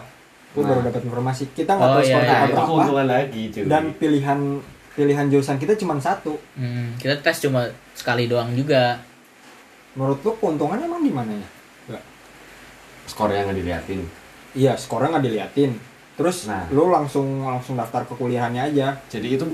Gue 0.49 0.63
Nah. 0.63 0.71
baru 0.71 0.81
dapat 0.87 1.03
informasi 1.03 1.51
kita 1.51 1.75
nggak 1.75 1.83
Oh, 1.83 1.93
tahu 1.93 2.01
iya, 2.01 2.07
skor 2.07 2.21
iya, 2.21 2.31
kita 2.31 2.39
iya. 2.39 2.47
berapa. 2.47 3.03
Lagi 3.03 3.43
cuy. 3.51 3.63
Dan 3.67 3.83
pilihan 3.93 4.39
pilihan 4.91 5.27
jurusan 5.27 5.55
kita 5.55 5.73
cuma 5.75 5.95
satu 5.97 6.35
Hmm, 6.53 6.95
kita 6.95 7.19
tes 7.19 7.37
cuma 7.39 7.65
sekali 7.93 8.25
doang 8.25 8.51
juga. 8.51 8.99
menurut 9.91 10.19
lu 10.19 10.31
keuntungannya 10.35 10.85
emang 10.85 11.01
di 11.01 11.09
mana 11.09 11.31
ya 11.31 11.47
Nggak. 11.87 12.03
skor 13.05 13.29
yang 13.29 13.45
nggak 13.45 13.57
diliatin 13.57 13.99
iya 14.53 14.73
skornya 14.73 15.09
nggak 15.11 15.25
diliatin 15.25 15.71
terus 16.13 16.45
Nah. 16.45 16.69
lu 16.69 16.87
langsung 16.87 17.25
langsung 17.41 17.73
daftar 17.73 18.03
ke 18.03 18.13
kuliahannya 18.13 18.61
aja 18.65 18.95
jadi 19.05 19.27
itu 19.33 19.45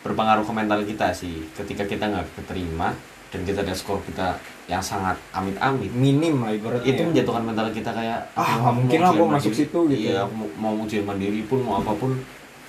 berpengaruh 0.00 0.42
ke 0.42 0.52
mental 0.52 0.80
kita 0.82 1.08
sih 1.10 1.48
ketika 1.54 1.84
kita 1.84 2.04
nggak 2.06 2.26
keterima 2.36 2.92
dan 3.30 3.40
kita 3.42 3.60
ada 3.60 3.72
skor 3.72 3.98
kita 4.02 4.36
yang 4.64 4.78
sangat 4.80 5.16
amit-amit 5.30 5.90
minim 5.90 6.38
lah 6.38 6.50
ibaratnya 6.50 6.84
itu 6.84 7.00
ya. 7.00 7.06
menjatuhkan 7.06 7.42
mental 7.42 7.66
kita 7.70 7.90
kayak 7.90 8.20
Ah, 8.30 8.44
"Aduh, 8.44 8.52
nggak 8.54 8.62
aku 8.62 8.78
mungkin 8.78 8.98
lah 9.00 9.10
gua 9.10 9.26
masuk 9.30 9.32
mandiri." 9.48 9.60
situ 9.60 9.78
gitu. 9.86 10.00
iya 10.04 10.14
aku 10.20 10.34
mau, 10.34 10.48
mau 10.54 10.84
ujian 10.84 11.04
mandiri 11.04 11.40
pun 11.42 11.58
mau 11.58 11.74
apa 11.78 11.92
pun 11.94 12.10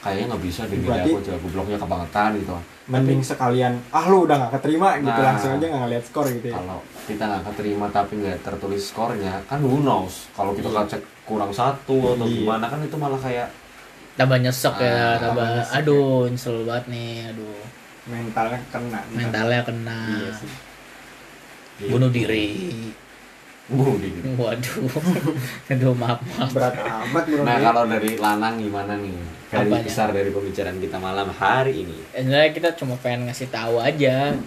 kayaknya 0.05 0.25
nggak 0.29 0.43
bisa 0.43 0.61
deh 0.63 0.77
Berarti- 0.77 1.09
aku 1.09 1.19
jago 1.25 1.47
bloknya 1.49 1.77
kebangetan 1.77 2.29
gitu 2.37 2.53
mending 2.85 3.19
sekalian 3.19 3.73
ah 3.89 4.05
lu 4.05 4.17
udah 4.23 4.35
nggak 4.37 4.53
keterima 4.55 4.87
gitu 4.95 5.09
Nah. 5.11 5.25
langsung 5.27 5.51
aja 5.51 5.65
nggak 5.65 5.81
ngeliat 5.81 6.03
skor 6.05 6.25
gitu 6.29 6.47
ya 6.47 6.55
kalau 6.55 6.79
kita 7.03 7.23
nggak 7.25 7.43
keterima 7.47 7.85
tapi 7.89 8.13
nggak 8.15 8.37
tertulis 8.39 8.83
skornya 8.85 9.33
kan 9.43 9.59
who 9.59 9.81
knows 9.81 10.29
kalau 10.31 10.53
kita 10.53 10.69
Iya. 10.69 10.85
cek 10.87 11.01
kurang 11.23 11.49
satu 11.49 12.13
atau 12.13 12.23
Iya. 12.23 12.37
gimana 12.37 12.65
kan 12.65 12.79
itu 12.79 12.93
malah 12.95 13.17
kayak 13.17 13.49
Tambah 14.15 14.39
nyesek 14.39 14.75
ya, 14.77 14.87
Ah, 14.87 15.15
tambah 15.17 15.19
tambah 15.19 15.47
nyesek 15.51 15.75
aduh 15.75 16.21
nyesel 16.29 16.57
banget 16.63 16.85
nih, 16.87 17.11
aduh. 17.27 17.59
mentalnya 18.05 18.59
kena 18.69 18.99
Mentalnya 19.11 19.61
kena. 19.61 19.99
iya 20.13 20.31
sih 20.31 20.51
Bunuh 21.85 22.07
diri. 22.07 22.47
Waduh. 23.67 24.85
aduh 25.67 25.93
maaf 25.93 26.21
maaf. 26.21 26.49
berat 26.51 26.75
amat 26.77 27.23
bro 27.25 27.41
Nah 27.41 27.57
kalau 27.59 27.83
dari 27.87 28.13
Lanang 28.15 28.55
gimana 28.55 28.93
nih 28.95 29.17
garis 29.47 29.65
Apanya? 29.67 29.83
besar 29.83 30.07
dari 30.11 30.29
pembicaraan 30.29 30.77
kita 30.77 30.97
malam 30.97 31.27
hari 31.31 31.81
ini? 31.81 31.97
Sebenarnya 32.11 32.51
kita 32.51 32.69
cuma 32.75 32.93
pengen 32.95 33.25
ngasih 33.25 33.49
tahu 33.49 33.77
aja 33.77 34.37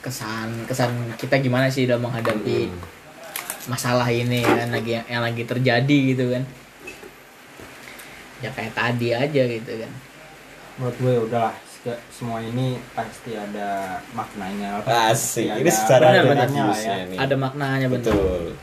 kesan 0.00 0.64
kesan 0.64 0.90
kita 1.14 1.38
gimana 1.38 1.68
sih 1.68 1.84
dalam 1.84 2.02
menghadapi 2.02 2.66
Hmm. 2.66 2.80
masalah 3.66 4.04
ini 4.06 4.40
kan 4.40 4.68
lagi 4.68 4.98
yang 5.04 5.20
lagi 5.20 5.42
terjadi 5.42 5.98
gitu 6.10 6.28
kan 6.30 6.42
ya 8.40 8.50
kayak 8.50 8.72
tadi 8.72 9.08
aja 9.10 9.42
gitu 9.42 9.72
kan 9.74 9.92
menurut 10.76 10.96
gue 10.98 11.14
udahlah 11.22 11.54
se- 11.84 12.02
semua 12.10 12.40
ini 12.40 12.66
pasti 12.90 13.36
ada 13.36 13.68
maknanya 14.10 14.80
Asik, 14.80 14.88
Pasti 14.88 15.42
ini 15.46 15.60
ada 15.60 15.70
secara 15.70 16.06
Benar, 16.06 16.24
benar. 16.24 16.32
bedanya 16.40 16.62
lah 16.64 16.78
ya 16.80 16.96
Nih. 17.04 17.18
ada 17.20 17.34
maknanya 17.36 17.86
betul 17.88 18.56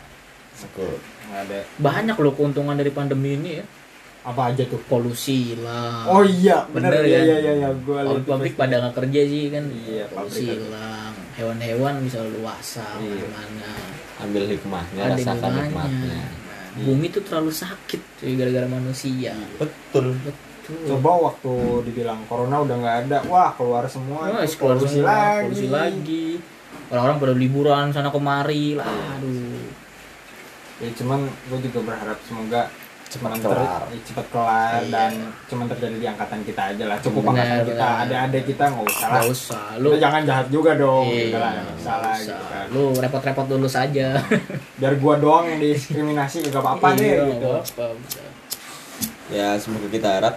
ada 1.32 1.58
banyak 1.78 2.18
loh 2.18 2.34
keuntungan 2.34 2.74
dari 2.74 2.90
pandemi 2.90 3.34
ini 3.36 3.52
ya 3.56 3.66
apa 4.22 4.54
aja 4.54 4.62
tuh 4.66 4.78
polusi 4.84 5.58
lah 5.58 6.06
oh 6.08 6.22
iya 6.22 6.62
bener, 6.68 6.94
Bener 6.94 7.04
iya 7.04 7.14
ya? 7.16 7.22
iya 7.24 7.38
iya 7.40 7.54
iya 7.56 7.70
gue 7.72 7.96
lihat 7.96 8.10
pabrik-pabrik 8.22 8.54
pada 8.56 8.76
nggak 8.80 8.96
kerja 8.96 9.22
sih 9.24 9.46
kan 9.50 9.64
Iya, 9.66 10.06
polusi 10.08 10.46
pabrik. 10.46 10.62
hilang 10.62 11.14
hewan-hewan 11.34 11.94
bisa 12.06 12.20
luasa 12.24 12.86
Iya. 12.98 13.26
mana 13.28 13.72
Ambil 14.22 14.46
hikmahnya, 14.48 15.02
ada 15.04 15.14
rasakan 15.16 15.34
hikmahnya. 15.34 15.64
hikmahnya. 15.66 16.14
Nah, 16.14 16.30
bumi 16.86 17.10
tuh 17.10 17.22
terlalu 17.22 17.50
sakit 17.52 18.02
gara-gara 18.32 18.68
manusia 18.70 19.34
Betul. 19.58 20.14
betul 20.22 20.51
coba 20.64 21.12
waktu 21.26 21.54
dibilang 21.84 22.20
corona 22.26 22.60
udah 22.60 22.76
nggak 22.78 22.98
ada 23.04 23.18
wah 23.26 23.52
keluar 23.52 23.84
semua 23.86 24.30
itu 24.40 24.56
keluar 24.56 24.78
polusi 24.78 24.98
semua, 24.98 25.10
lagi. 25.10 25.44
polusi 25.44 25.68
lagi. 25.68 26.28
Orang-orang 26.88 27.18
pada 27.18 27.34
liburan 27.34 27.86
sana 27.90 28.10
kemari 28.10 28.76
lah 28.76 28.88
aduh. 28.88 29.64
Ya 30.78 30.90
cuman 30.94 31.20
gue 31.46 31.60
juga 31.64 31.80
berharap 31.86 32.18
semoga 32.22 32.68
Cepat 33.06 33.36
ter- 33.36 33.44
kelar. 33.44 33.84
ya, 33.86 34.00
cepat 34.02 34.28
kelar 34.32 34.80
Iya. 34.80 34.88
dan 34.90 35.12
cuman 35.46 35.66
terjadi 35.68 35.96
di 36.00 36.08
angkatan 36.08 36.40
kita 36.42 36.62
aja 36.72 36.84
lah. 36.86 36.98
Cukup 36.98 37.22
Benar, 37.22 37.36
angkatan 37.36 37.60
kita 37.66 37.76
benar. 37.84 38.02
ada-ada 38.02 38.40
kita 38.42 38.64
nggak 38.66 38.86
usah 38.88 39.04
lah. 39.04 39.14
Gak 39.14 39.28
usah. 39.30 39.66
Lu 39.76 39.90
Kita 39.90 40.00
jangan 40.00 40.22
jahat 40.24 40.48
juga 40.48 40.72
dong 40.74 41.06
Iya, 41.06 41.20
gitu 41.22 41.38
lah 41.38 41.52
nggak 41.54 41.76
usah 41.76 41.96
gitu 42.16 42.46
kan. 42.48 42.66
Lu 42.72 42.84
repot-repot 42.96 43.48
dulu 43.48 43.68
saja 43.68 44.08
biar 44.80 44.94
gua 44.96 45.16
doang 45.18 45.46
yang 45.46 45.60
didiskriminasi 45.60 46.38
juga 46.42 46.58
apa-apa 46.62 46.88
deh 46.94 47.04
Iya, 47.06 47.24
gitu. 47.30 47.52
apa-apa, 47.52 47.86
bisa. 48.00 48.22
Ya 49.28 49.48
semoga 49.56 49.88
kita 49.88 50.08
harap 50.10 50.36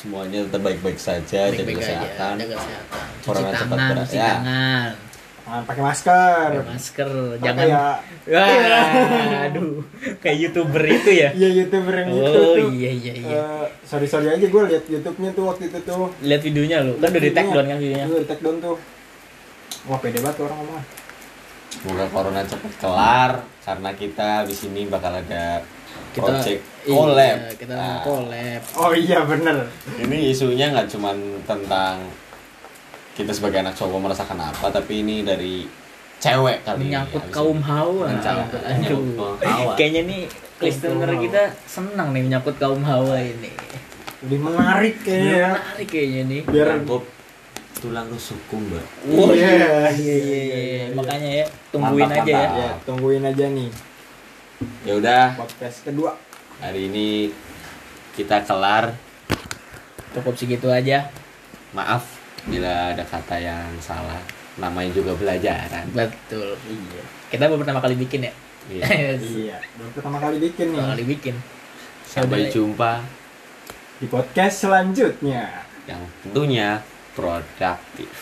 semuanya 0.00 0.38
tetap 0.42 0.62
baik-baik 0.62 0.96
saja, 0.96 1.40
jaga 1.44 1.52
Baik-baik 1.52 1.76
aja, 1.76 1.84
kesehatan. 1.84 2.32
jaga 2.38 2.54
kesehatan 2.56 3.04
cuci 3.12 3.26
Corona 3.26 3.50
cepat 3.50 3.60
tangan 3.70 3.88
berat, 3.90 4.00
cuci 4.02 4.16
ya. 4.16 4.28
tangan 4.32 4.90
pakai 5.50 5.82
masker. 5.82 6.46
Pakai 6.54 6.68
masker, 6.70 7.10
Pakai 7.10 7.42
jangan. 7.42 7.66
ya. 7.66 7.86
Wah, 8.30 9.44
aduh, 9.44 9.82
kayak 10.16 10.36
youtuber 10.38 10.82
itu 10.86 11.10
ya. 11.10 11.28
Iya 11.34 11.48
youtuber 11.58 11.94
yang 11.96 12.08
itu 12.08 12.22
Oh 12.22 12.54
tuh. 12.54 12.70
iya 12.70 12.90
iya 12.92 13.12
iya. 13.18 13.28
Eh, 13.34 13.66
sorry 13.82 14.06
sorry 14.06 14.30
aja 14.30 14.46
gue 14.46 14.62
liat 14.64 14.84
YouTube-nya 14.86 15.34
tuh 15.34 15.44
waktu 15.44 15.66
itu 15.66 15.78
tuh. 15.82 16.14
Lihat 16.22 16.40
videonya 16.40 16.76
lu, 16.80 16.94
kan 16.96 17.10
udah 17.10 17.18
di 17.20 17.32
tag 17.34 17.46
down 17.48 17.66
kan 17.66 17.76
videonya. 17.76 18.06
Iya, 18.06 18.16
di 18.16 18.26
take 18.26 18.40
down 18.40 18.56
tuh. 18.62 18.76
Wah 19.84 19.98
pede 19.98 20.18
banget 20.20 20.38
orang 20.40 20.56
ngomong. 20.56 20.84
Semoga 21.72 22.06
corona 22.06 22.40
cepat 22.42 22.72
kelar 22.76 23.30
karena 23.60 23.90
kita 23.92 24.30
di 24.44 24.54
sini 24.54 24.80
bakal 24.86 25.12
ada 25.12 25.66
Kita 26.10 26.26
project 26.26 26.60
iya, 26.82 26.90
collab. 26.92 27.38
kita 27.54 27.74
Nah, 27.74 27.86
mau 27.86 27.98
collab. 28.02 28.62
Oh 28.74 28.92
iya 28.92 29.18
bener. 29.22 29.56
ini 29.96 30.16
isunya 30.28 30.66
nggak 30.68 30.88
cuman 30.88 31.16
tentang 31.44 32.02
kita 33.14 33.30
sebagai 33.30 33.60
anak 33.60 33.74
cowok 33.74 34.00
merasakan 34.00 34.38
apa, 34.40 34.66
tapi 34.70 35.02
ini 35.02 35.22
dari 35.22 35.68
cewek 36.18 36.64
kali 36.64 36.76
ini. 36.78 36.84
Menyangkut 36.90 37.24
kaum 37.30 37.56
ini. 37.56 37.68
hawa. 37.68 38.06
Menyangkut- 38.08 38.64
kaum 38.82 39.08
hawa. 39.38 39.72
Kayaknya 39.74 40.02
nih 40.04 40.20
listener 40.58 41.10
kita 41.16 41.42
senang 41.64 42.10
nih 42.10 42.22
menyangkut 42.22 42.56
kaum 42.56 42.82
hawa 42.82 43.16
ini. 43.16 43.50
Lebih 44.20 44.38
menarik 44.42 45.00
kayaknya 45.00 45.32
ya. 45.32 45.50
Menarik 45.54 45.88
kayaknya 45.88 46.22
nih. 46.26 46.40
Biar 46.44 46.66
Menyangkut 46.74 47.04
tulang 47.80 48.08
rusukku 48.12 48.56
mbak. 48.60 48.84
Wah, 49.08 49.32
Iya, 49.32 49.48
iya, 49.96 50.16
iya, 50.16 50.16
iya, 50.20 50.58
iya. 50.60 50.84
Makanya 50.92 51.30
ya, 51.40 51.46
tungguin 51.72 52.04
Mantap, 52.04 52.24
aja 52.28 52.34
ya. 52.34 52.48
Ya, 52.52 52.70
tungguin 52.84 53.24
aja 53.24 53.46
nih 53.48 53.70
Ya 54.84 54.92
udah, 54.96 55.40
podcast 55.40 55.88
kedua. 55.88 56.12
hari 56.60 56.92
ini 56.92 57.32
kita 58.12 58.44
kelar. 58.44 58.92
Cukup 60.12 60.36
segitu 60.36 60.68
aja. 60.68 61.08
Maaf 61.72 62.04
bila 62.44 62.92
ada 62.92 63.00
kata 63.00 63.40
yang 63.40 63.72
salah. 63.80 64.20
Namanya 64.60 64.92
juga 64.92 65.16
belajaran. 65.16 65.88
Betul. 65.96 66.60
Iya. 66.68 67.02
Kita 67.32 67.48
baru 67.48 67.64
pertama 67.64 67.80
kali 67.80 67.96
bikin 67.96 68.28
ya. 68.28 68.32
Iya. 68.68 68.84
Iya, 69.40 69.56
baru 69.80 69.90
pertama 69.96 70.18
kali 70.20 70.36
bikin 70.36 70.66
Pertama 70.76 70.84
nih 70.84 70.92
kali 70.92 71.04
bikin. 71.08 71.34
Sampai 72.04 72.38
Yaudah, 72.44 72.52
jumpa 72.52 72.92
di 73.96 74.06
podcast 74.12 74.56
selanjutnya. 74.68 75.64
yang 75.88 76.04
tentunya 76.20 76.84
produktif. 77.16 78.12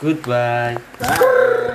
Goodbye. 0.00 0.80
Bye. 0.96 1.41